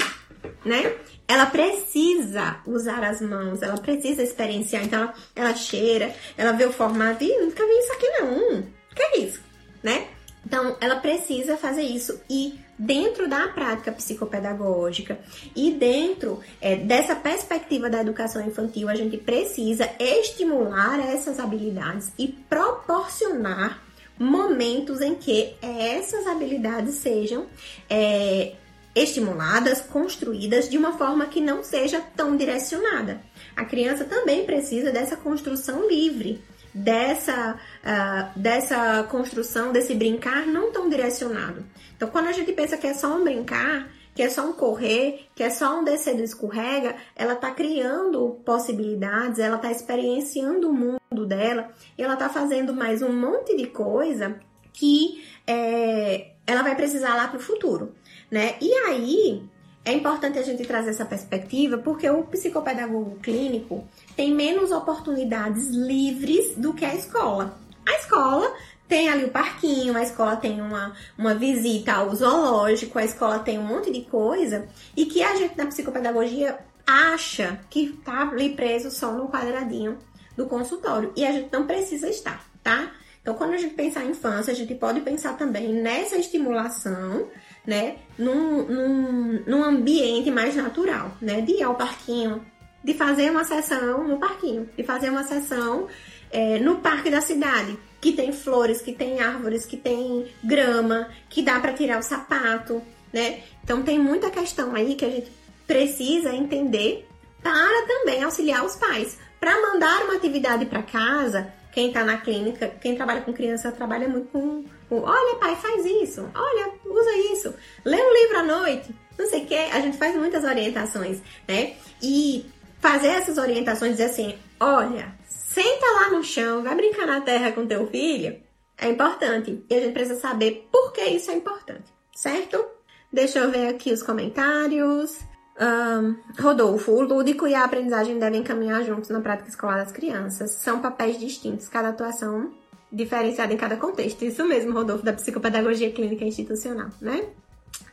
[0.65, 0.97] Né?
[1.27, 4.85] Ela precisa usar as mãos, ela precisa experienciar.
[4.85, 8.61] Então, ela, ela cheira, ela vê o formato e nunca vi isso aqui não.
[8.61, 9.41] O que é isso?
[9.83, 10.09] Né?
[10.45, 15.19] Então, ela precisa fazer isso e dentro da prática psicopedagógica
[15.55, 22.29] e dentro é, dessa perspectiva da educação infantil, a gente precisa estimular essas habilidades e
[22.29, 23.83] proporcionar
[24.19, 27.47] momentos em que essas habilidades sejam
[27.89, 28.55] é,
[28.95, 33.21] estimuladas, construídas de uma forma que não seja tão direcionada.
[33.57, 40.89] A criança também precisa dessa construção livre dessa, uh, dessa construção, desse brincar não tão
[40.89, 41.65] direcionado.
[41.97, 45.29] Então, quando a gente pensa que é só um brincar, que é só um correr,
[45.33, 50.73] que é só um descer do escorrega, ela está criando possibilidades, ela está experienciando o
[50.75, 54.41] mundo dela, e ela está fazendo mais um monte de coisa
[54.73, 57.95] que é, ela vai precisar lá para o futuro,
[58.29, 58.57] né?
[58.61, 59.49] E aí
[59.85, 66.57] é importante a gente trazer essa perspectiva porque o psicopedagogo clínico tem menos oportunidades livres
[66.57, 67.57] do que a escola.
[67.87, 68.53] A escola
[68.89, 73.59] tem ali o parquinho, a escola tem uma, uma visita ao zoológico, a escola tem
[73.59, 78.91] um monte de coisa e que a gente na psicopedagogia acha que tá ali preso
[78.91, 79.99] só no quadradinho
[80.35, 82.91] do consultório e a gente não precisa estar, tá?
[83.21, 87.29] Então, quando a gente pensar em infância, a gente pode pensar também nessa estimulação,
[87.67, 92.43] né, num, num, num ambiente mais natural, né, de ir ao parquinho,
[92.83, 95.89] de fazer uma sessão no parquinho, de fazer uma sessão
[96.31, 101.43] é, no parque da cidade, que tem flores, que tem árvores, que tem grama, que
[101.43, 102.83] dá para tirar o sapato,
[103.13, 103.41] né?
[103.65, 105.33] Então tem muita questão aí que a gente
[105.67, 107.07] precisa entender
[107.43, 109.19] para também auxiliar os pais.
[109.41, 114.09] Para mandar uma atividade para casa, quem está na clínica, quem trabalha com criança, trabalha
[114.09, 118.95] muito com, com, olha pai, faz isso, olha, usa isso, lê um livro à noite,
[119.17, 121.75] não sei o que, a gente faz muitas orientações, né?
[122.03, 122.47] E
[122.81, 125.15] fazer essas orientações, dizer assim, olha,
[125.59, 128.41] senta lá no chão, vai brincar na terra com teu filho,
[128.77, 129.65] é importante.
[129.69, 132.65] E a gente precisa saber por que isso é importante, certo?
[133.13, 135.19] Deixa eu ver aqui os comentários.
[135.61, 140.53] Um, Rodolfo, o lúdico e a aprendizagem devem caminhar juntos na prática escolar das crianças.
[140.63, 142.53] São papéis distintos, cada atuação
[142.93, 144.25] diferenciada em cada contexto.
[144.25, 147.25] Isso mesmo, Rodolfo, da psicopedagogia clínica institucional, né?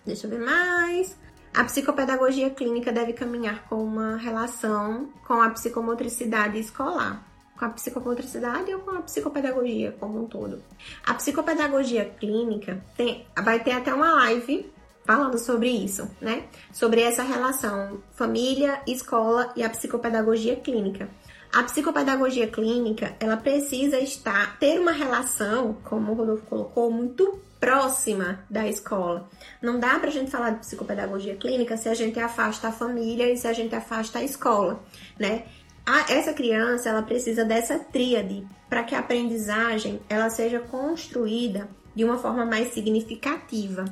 [0.06, 1.17] Deixa eu ver mais.
[1.56, 7.35] A psicopedagogia clínica deve caminhar com uma relação com a psicomotricidade escolar.
[7.57, 10.61] Com a psicomotricidade ou com a psicopedagogia como um todo?
[11.05, 14.71] A psicopedagogia clínica tem, vai ter até uma live
[15.05, 16.43] falando sobre isso, né?
[16.73, 21.08] Sobre essa relação família, escola e a psicopedagogia clínica.
[21.53, 28.43] A psicopedagogia clínica, ela precisa estar ter uma relação, como o Rodolfo colocou, muito próxima
[28.49, 29.29] da escola.
[29.62, 33.31] Não dá para a gente falar de psicopedagogia clínica se a gente afasta a família
[33.31, 34.83] e se a gente afasta a escola,
[35.17, 35.45] né?
[35.86, 42.04] A, essa criança, ela precisa dessa tríade para que a aprendizagem ela seja construída de
[42.04, 43.86] uma forma mais significativa.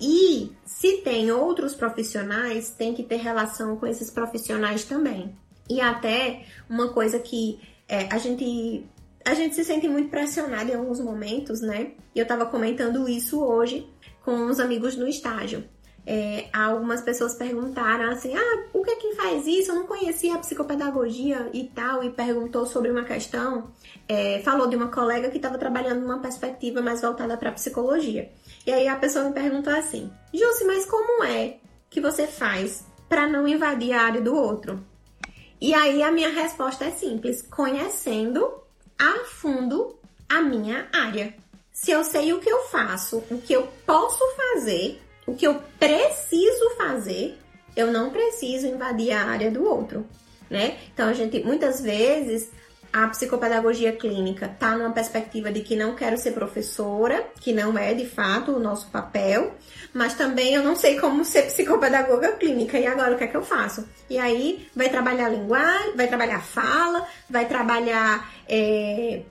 [0.00, 5.36] E se tem outros profissionais, tem que ter relação com esses profissionais também.
[5.68, 8.86] E até uma coisa que é, a gente
[9.22, 11.92] a gente se sente muito pressionado em alguns momentos, né?
[12.14, 13.86] E eu tava comentando isso hoje
[14.24, 15.64] com uns amigos no estágio.
[16.06, 19.70] É, algumas pessoas perguntaram assim: ah, o que é que faz isso?
[19.70, 23.70] Eu não conhecia a psicopedagogia e tal, e perguntou sobre uma questão.
[24.08, 28.30] É, falou de uma colega que estava trabalhando numa perspectiva mais voltada para psicologia.
[28.66, 33.26] E aí a pessoa me perguntou assim: Jussi, mas como é que você faz para
[33.26, 34.84] não invadir a área do outro?
[35.60, 38.50] E aí a minha resposta é simples: conhecendo
[38.98, 39.98] a fundo
[40.28, 41.34] a minha área.
[41.72, 45.60] Se eu sei o que eu faço, o que eu posso fazer, o que eu
[45.78, 47.38] preciso fazer,
[47.76, 50.06] eu não preciso invadir a área do outro,
[50.48, 50.76] né?
[50.92, 52.50] Então a gente muitas vezes
[52.92, 57.94] a psicopedagogia clínica está numa perspectiva de que não quero ser professora, que não é
[57.94, 59.54] de fato o nosso papel,
[59.94, 62.78] mas também eu não sei como ser psicopedagoga clínica.
[62.78, 63.88] E agora o que é que eu faço?
[64.08, 69.22] E aí vai trabalhar linguagem, vai trabalhar fala, vai trabalhar é,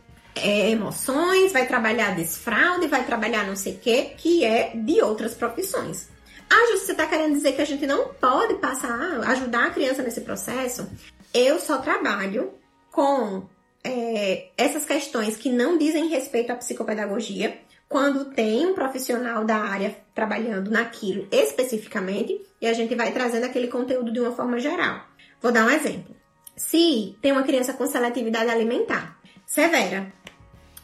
[0.44, 5.34] é, emoções, vai trabalhar desfraude, vai trabalhar não sei o que, que é de outras
[5.34, 6.10] profissões.
[6.50, 10.02] Ah, Ju, você está querendo dizer que a gente não pode passar, ajudar a criança
[10.02, 10.90] nesse processo?
[11.34, 12.54] Eu só trabalho
[12.92, 13.48] com
[13.84, 19.96] é, essas questões que não dizem respeito à psicopedagogia, quando tem um profissional da área
[20.14, 25.06] trabalhando naquilo especificamente, e a gente vai trazendo aquele conteúdo de uma forma geral.
[25.42, 26.16] Vou dar um exemplo.
[26.56, 29.20] Se tem uma criança com seletividade alimentar
[29.50, 30.14] severa,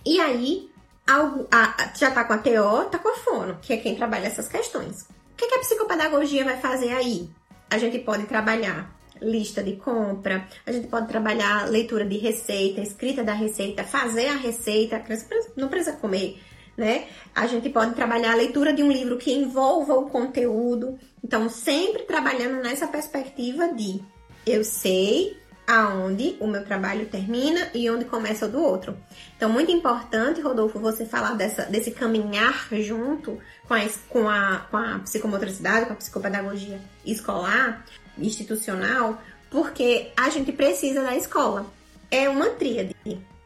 [0.05, 0.69] e aí
[1.07, 1.17] a,
[1.51, 4.47] a, já tá com a TO, tá com a fono, que é quem trabalha essas
[4.47, 5.01] questões.
[5.01, 7.29] O que, que a psicopedagogia vai fazer aí?
[7.69, 13.23] A gente pode trabalhar lista de compra, a gente pode trabalhar leitura de receita, escrita
[13.23, 16.39] da receita, fazer a receita, a criança não precisa comer,
[16.77, 17.07] né?
[17.33, 20.99] A gente pode trabalhar a leitura de um livro que envolva o conteúdo.
[21.23, 24.01] Então, sempre trabalhando nessa perspectiva de
[24.45, 25.37] eu sei
[25.67, 28.97] aonde o meu trabalho termina e onde começa o do outro.
[29.35, 34.77] Então, muito importante, Rodolfo, você falar dessa, desse caminhar junto com a, com, a, com
[34.77, 37.85] a psicomotricidade, com a psicopedagogia escolar,
[38.17, 41.65] institucional, porque a gente precisa da escola.
[42.11, 42.95] É uma tríade.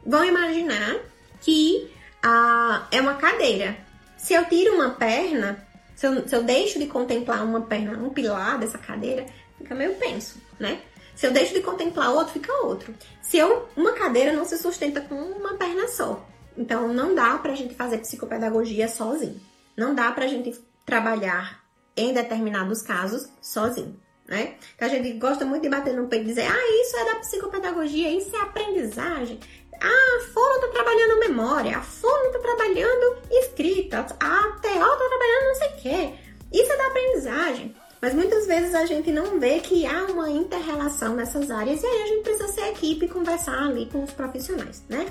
[0.06, 0.98] Vão imaginar
[1.42, 1.90] que
[2.22, 3.78] ah, é uma cadeira.
[4.18, 5.66] Se eu tiro uma perna,
[5.96, 9.26] se eu, se eu deixo de contemplar uma perna, um pilar dessa cadeira,
[9.58, 10.80] fica meio penso, né?
[11.20, 12.96] Se eu deixo de contemplar outro, fica outro.
[13.22, 16.26] Se eu, uma cadeira não se sustenta com uma perna só.
[16.58, 19.42] Então não dá pra gente fazer psicopedagogia sozinho.
[19.76, 21.62] Não dá pra gente trabalhar
[21.98, 24.00] em determinados casos sozinho
[24.30, 24.56] né?
[24.78, 27.16] Que a gente gosta muito de bater no peito e dizer, ah, isso é da
[27.16, 29.40] psicopedagogia, isso é aprendizagem.
[29.82, 35.56] Ah, fono tá trabalhando memória, a fono tá trabalhando escrita, a TO tá trabalhando não
[35.56, 36.14] sei o quê.
[36.54, 37.76] Isso é da aprendizagem.
[38.02, 42.04] Mas muitas vezes a gente não vê que há uma inter-relação nessas áreas e aí
[42.04, 45.06] a gente precisa ser equipe e conversar ali com os profissionais, né?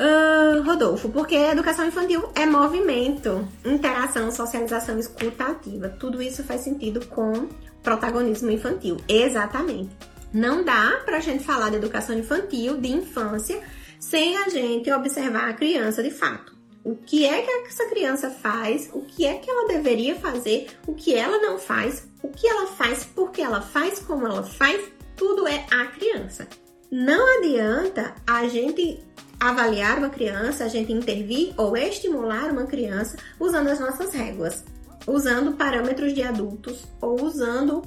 [0.00, 5.88] Uh, Rodolfo, porque educação infantil é movimento, interação, socialização, escuta ativa.
[5.88, 7.48] Tudo isso faz sentido com
[7.82, 8.96] protagonismo infantil.
[9.08, 9.90] Exatamente.
[10.32, 13.60] Não dá para a gente falar de educação infantil, de infância,
[14.00, 16.52] sem a gente observar a criança de fato.
[16.82, 20.94] O que é que essa criança faz, o que é que ela deveria fazer, o
[20.94, 24.82] que ela não faz, o que ela faz, porque ela faz, como ela faz,
[25.16, 26.46] tudo é a criança.
[26.90, 29.02] Não adianta a gente
[29.40, 34.64] avaliar uma criança, a gente intervir ou estimular uma criança usando as nossas réguas
[35.06, 37.82] usando parâmetros de adultos ou usando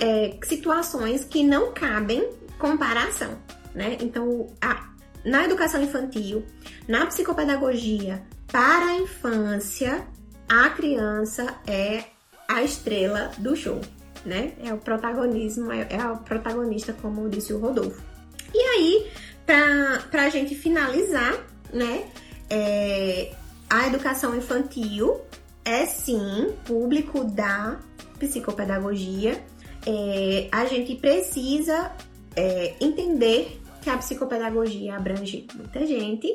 [0.00, 3.38] é, situações que não cabem comparação,
[3.74, 3.96] né?
[4.00, 4.90] Então, a,
[5.24, 6.44] na educação infantil,
[6.86, 10.06] na psicopedagogia, para a infância,
[10.48, 12.04] a criança é
[12.50, 13.80] a estrela do show,
[14.26, 14.52] né?
[14.64, 18.02] É o protagonismo, é, é o protagonista, como disse o Rodolfo.
[18.52, 19.06] E aí,
[19.46, 22.08] para a gente finalizar, né?
[22.50, 23.32] É,
[23.68, 25.20] a educação infantil
[25.64, 27.78] é sim público da
[28.18, 29.40] psicopedagogia.
[29.86, 31.92] É, a gente precisa
[32.34, 36.26] é, entender que a psicopedagogia abrange muita gente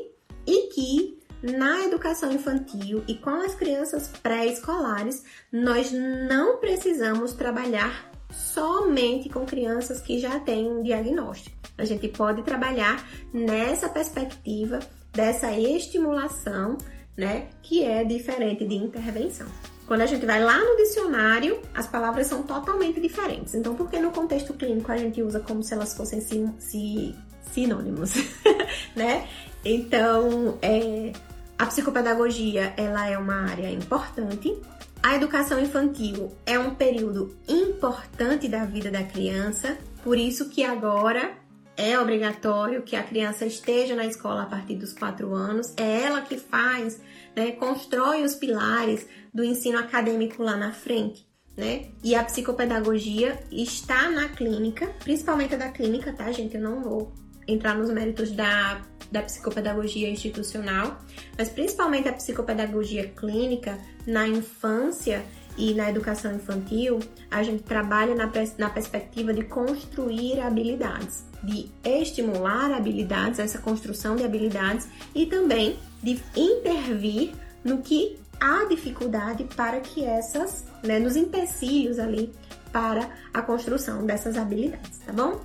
[0.48, 9.30] e que na educação infantil e com as crianças pré-escolares, nós não precisamos trabalhar somente
[9.30, 11.56] com crianças que já têm um diagnóstico.
[11.78, 14.80] A gente pode trabalhar nessa perspectiva
[15.14, 16.78] dessa estimulação
[17.18, 17.48] né?
[17.62, 19.48] Que é diferente de intervenção.
[19.88, 23.54] Quando a gente vai lá no dicionário, as palavras são totalmente diferentes.
[23.54, 27.16] Então, por que no contexto clínico a gente usa como se elas fossem sim,
[27.52, 28.16] sinônimos,
[28.96, 29.28] né?
[29.64, 31.12] Então, é,
[31.58, 34.56] a psicopedagogia ela é uma área importante.
[35.02, 41.34] A educação infantil é um período importante da vida da criança, por isso que agora
[41.78, 46.22] é obrigatório que a criança esteja na escola a partir dos quatro anos, é ela
[46.22, 47.02] que faz,
[47.36, 51.28] né, constrói os pilares do ensino acadêmico lá na frente.
[51.58, 51.90] né?
[52.04, 56.56] E a psicopedagogia está na clínica, principalmente da clínica, tá, gente?
[56.56, 57.14] Eu não vou
[57.48, 58.82] entrar nos méritos da,
[59.12, 61.00] da psicopedagogia institucional,
[61.38, 65.24] mas principalmente a psicopedagogia clínica na infância
[65.58, 67.00] e na educação infantil,
[67.32, 74.24] a gente trabalha na, na perspectiva de construir habilidades, de estimular habilidades, essa construção de
[74.24, 77.34] habilidades e também de intervir
[77.64, 82.34] no que há dificuldade para que essas, né, nos empecilhos ali
[82.72, 85.40] para a construção dessas habilidades, tá bom?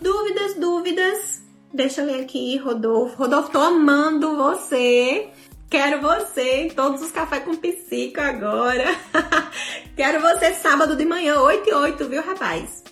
[0.00, 1.42] Dúvidas, dúvidas?
[1.72, 3.16] Deixa eu ler aqui, Rodolfo.
[3.16, 5.28] Rodolfo, tô amando você.
[5.68, 8.84] Quero você em todos os cafés com psico agora.
[9.94, 12.82] Quero você sábado de manhã, 8 e 8, viu, rapaz?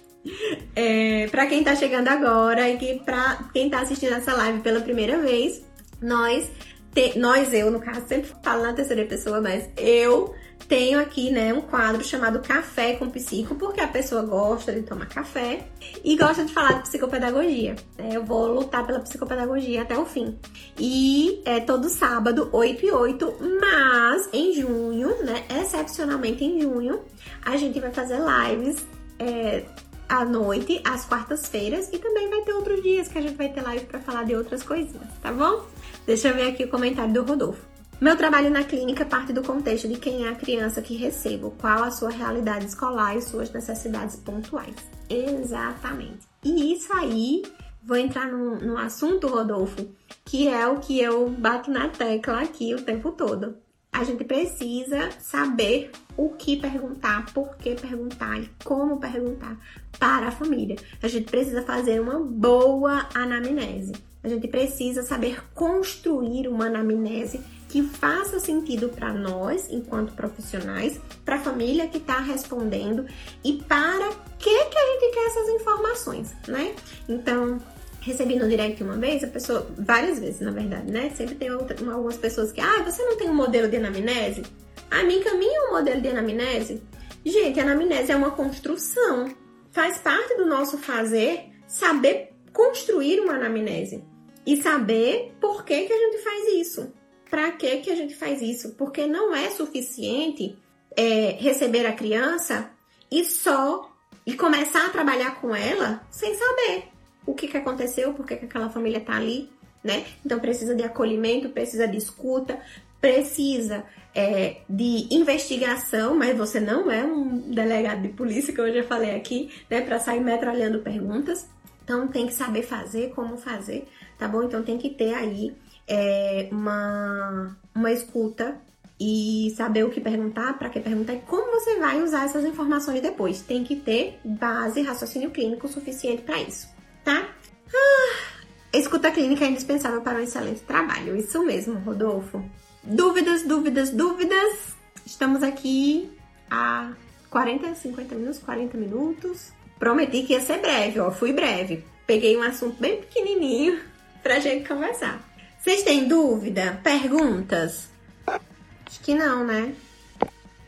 [0.77, 4.81] É, para quem tá chegando agora e que pra quem tá assistindo essa live pela
[4.81, 5.65] primeira vez,
[6.01, 6.49] nós,
[6.95, 10.35] te, nós, eu, no caso, sempre falo na terceira pessoa, mas eu
[10.67, 15.07] tenho aqui, né, um quadro chamado Café com Psico, porque a pessoa gosta de tomar
[15.07, 15.67] café
[16.05, 17.77] e gosta de falar de psicopedagogia.
[17.97, 18.11] Né?
[18.13, 20.39] Eu vou lutar pela psicopedagogia até o fim.
[20.79, 27.01] E é todo sábado, 8 e 8, mas em junho, né, excepcionalmente em junho,
[27.45, 28.87] a gente vai fazer lives
[29.19, 29.65] é,
[30.09, 33.63] à noite, às quartas-feiras, e também vai ter outros dias que a gente vai ter
[33.63, 35.65] live para falar de outras coisinhas, tá bom?
[36.07, 37.78] Deixa eu ver aqui o comentário do Rodolfo.
[38.01, 41.83] Meu trabalho na clínica parte do contexto de quem é a criança que recebo, qual
[41.83, 44.77] a sua realidade escolar e suas necessidades pontuais.
[45.11, 46.29] Exatamente.
[46.45, 47.43] E isso aí,
[47.83, 49.85] vou entrar num, assunto, Rodolfo,
[50.25, 53.57] que é o que eu bato na tecla aqui o tempo todo.
[53.93, 59.59] A gente precisa saber o que perguntar, por que perguntar e como perguntar
[59.99, 60.77] para a família.
[61.03, 63.93] A gente precisa fazer uma boa anamnese.
[64.23, 71.37] A gente precisa saber construir uma anamnese que faça sentido para nós, enquanto profissionais, para
[71.37, 73.07] a família que está respondendo
[73.45, 74.09] e para
[74.39, 76.75] que que a gente quer essas informações, né?
[77.09, 77.59] Então,
[78.01, 81.13] recebi no direct uma vez, a pessoa, várias vezes na verdade, né?
[81.15, 84.43] Sempre tem outra, algumas pessoas que, ah, você não tem um modelo de anamnese?
[84.91, 86.83] A mim caminha um modelo de anamnese?
[87.25, 89.31] Gente, a anamnese é uma construção.
[89.71, 94.03] Faz parte do nosso fazer saber construir uma anamnese
[94.47, 96.91] e saber por que, que a gente faz isso
[97.31, 98.75] para que, que a gente faz isso?
[98.75, 100.57] Porque não é suficiente
[100.97, 102.71] é, receber a criança
[103.11, 103.91] e só
[104.27, 106.85] e começar a trabalhar com ela sem saber
[107.25, 109.51] o que, que aconteceu, por que, que aquela família tá ali,
[109.85, 110.05] né?
[110.25, 112.59] Então precisa de acolhimento, precisa de escuta,
[113.01, 118.83] precisa é, de investigação, mas você não é um delegado de polícia, que eu já
[118.83, 119.81] falei aqui, né?
[119.81, 121.49] Para sair metralhando perguntas.
[121.85, 123.87] Então tem que saber fazer, como fazer,
[124.19, 124.43] tá bom?
[124.43, 125.55] Então tem que ter aí
[125.89, 128.61] é, uma, uma escuta
[129.01, 133.01] e saber o que perguntar, para que perguntar e como você vai usar essas informações
[133.01, 133.41] depois.
[133.41, 136.69] Tem que ter base, raciocínio clínico suficiente para isso,
[137.05, 137.29] tá?
[137.73, 138.39] Ah,
[138.73, 141.17] escuta clínica é indispensável para um excelente trabalho.
[141.17, 142.43] Isso mesmo, Rodolfo.
[142.83, 144.77] Dúvidas, dúvidas, dúvidas.
[145.07, 146.11] Estamos aqui
[146.51, 146.93] há
[147.31, 149.53] 40, 50 minutos, 40 minutos.
[149.79, 151.11] Prometi que ia ser breve, ó.
[151.11, 151.85] Fui breve.
[152.07, 153.79] Peguei um assunto bem pequenininho
[154.23, 155.28] pra gente conversar.
[155.69, 156.81] Vocês têm dúvida?
[156.83, 157.91] Perguntas?
[158.27, 159.75] Acho que não, né?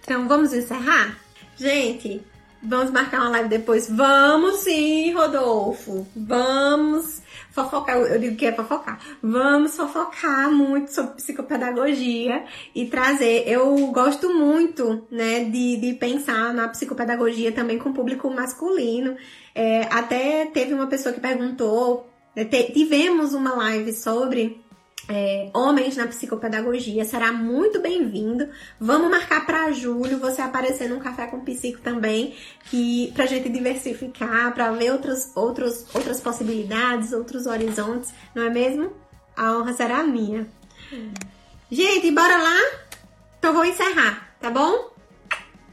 [0.02, 1.18] Então vamos encerrar?
[1.56, 2.22] Gente,
[2.62, 3.88] vamos marcar uma live depois?
[3.88, 6.06] Vamos sim, Rodolfo!
[6.14, 9.00] Vamos fofocar, eu digo que é fofocar.
[9.22, 12.44] Vamos fofocar muito sobre psicopedagogia
[12.74, 13.44] e trazer.
[13.48, 19.16] Eu gosto muito, né, de, de pensar na psicopedagogia também com o público masculino.
[19.54, 24.59] É, até teve uma pessoa que perguntou, né, tivemos uma live sobre
[25.10, 28.48] é, homens na psicopedagogia, será muito bem-vindo.
[28.78, 32.36] Vamos marcar para julho você aparecer num café com psico também,
[32.66, 38.92] que pra gente diversificar, para ver outros, outros, outras possibilidades, outros horizontes, não é mesmo?
[39.36, 40.46] A honra será minha.
[41.68, 42.56] Gente, bora lá?
[43.36, 44.90] Então vou encerrar, tá bom?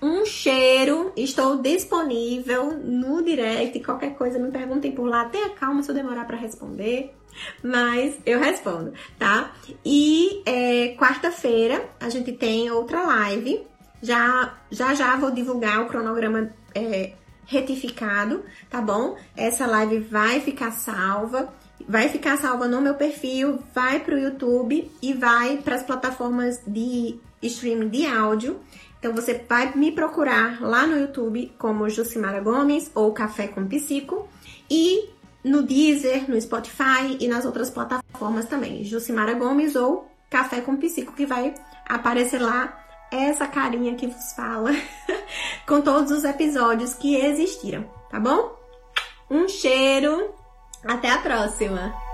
[0.02, 3.80] Um cheiro, estou disponível no direct.
[3.82, 5.26] Qualquer coisa me perguntem por lá.
[5.26, 7.17] Tenha calma se eu demorar para responder
[7.64, 9.52] mas eu respondo, tá?
[9.86, 13.66] E é, quarta-feira a gente tem outra live.
[14.02, 17.14] Já já, já vou divulgar o cronograma é,
[17.46, 19.18] retificado, tá bom?
[19.36, 21.54] Essa live vai ficar salva.
[21.88, 26.60] Vai ficar salva no meu perfil, vai para o YouTube e vai para as plataformas
[26.68, 28.60] de streaming de áudio.
[29.00, 34.28] Então você vai me procurar lá no YouTube como Jucimara Gomes ou Café com Psico
[34.70, 35.10] e
[35.48, 38.84] no Deezer, no Spotify e nas outras plataformas também.
[38.84, 41.54] Jucimara Gomes ou Café com Psico, que vai
[41.88, 42.78] aparecer lá
[43.12, 44.72] essa carinha que vos fala
[45.66, 48.56] com todos os episódios que existiram, tá bom?
[49.30, 50.34] Um cheiro,
[50.86, 52.07] até a próxima!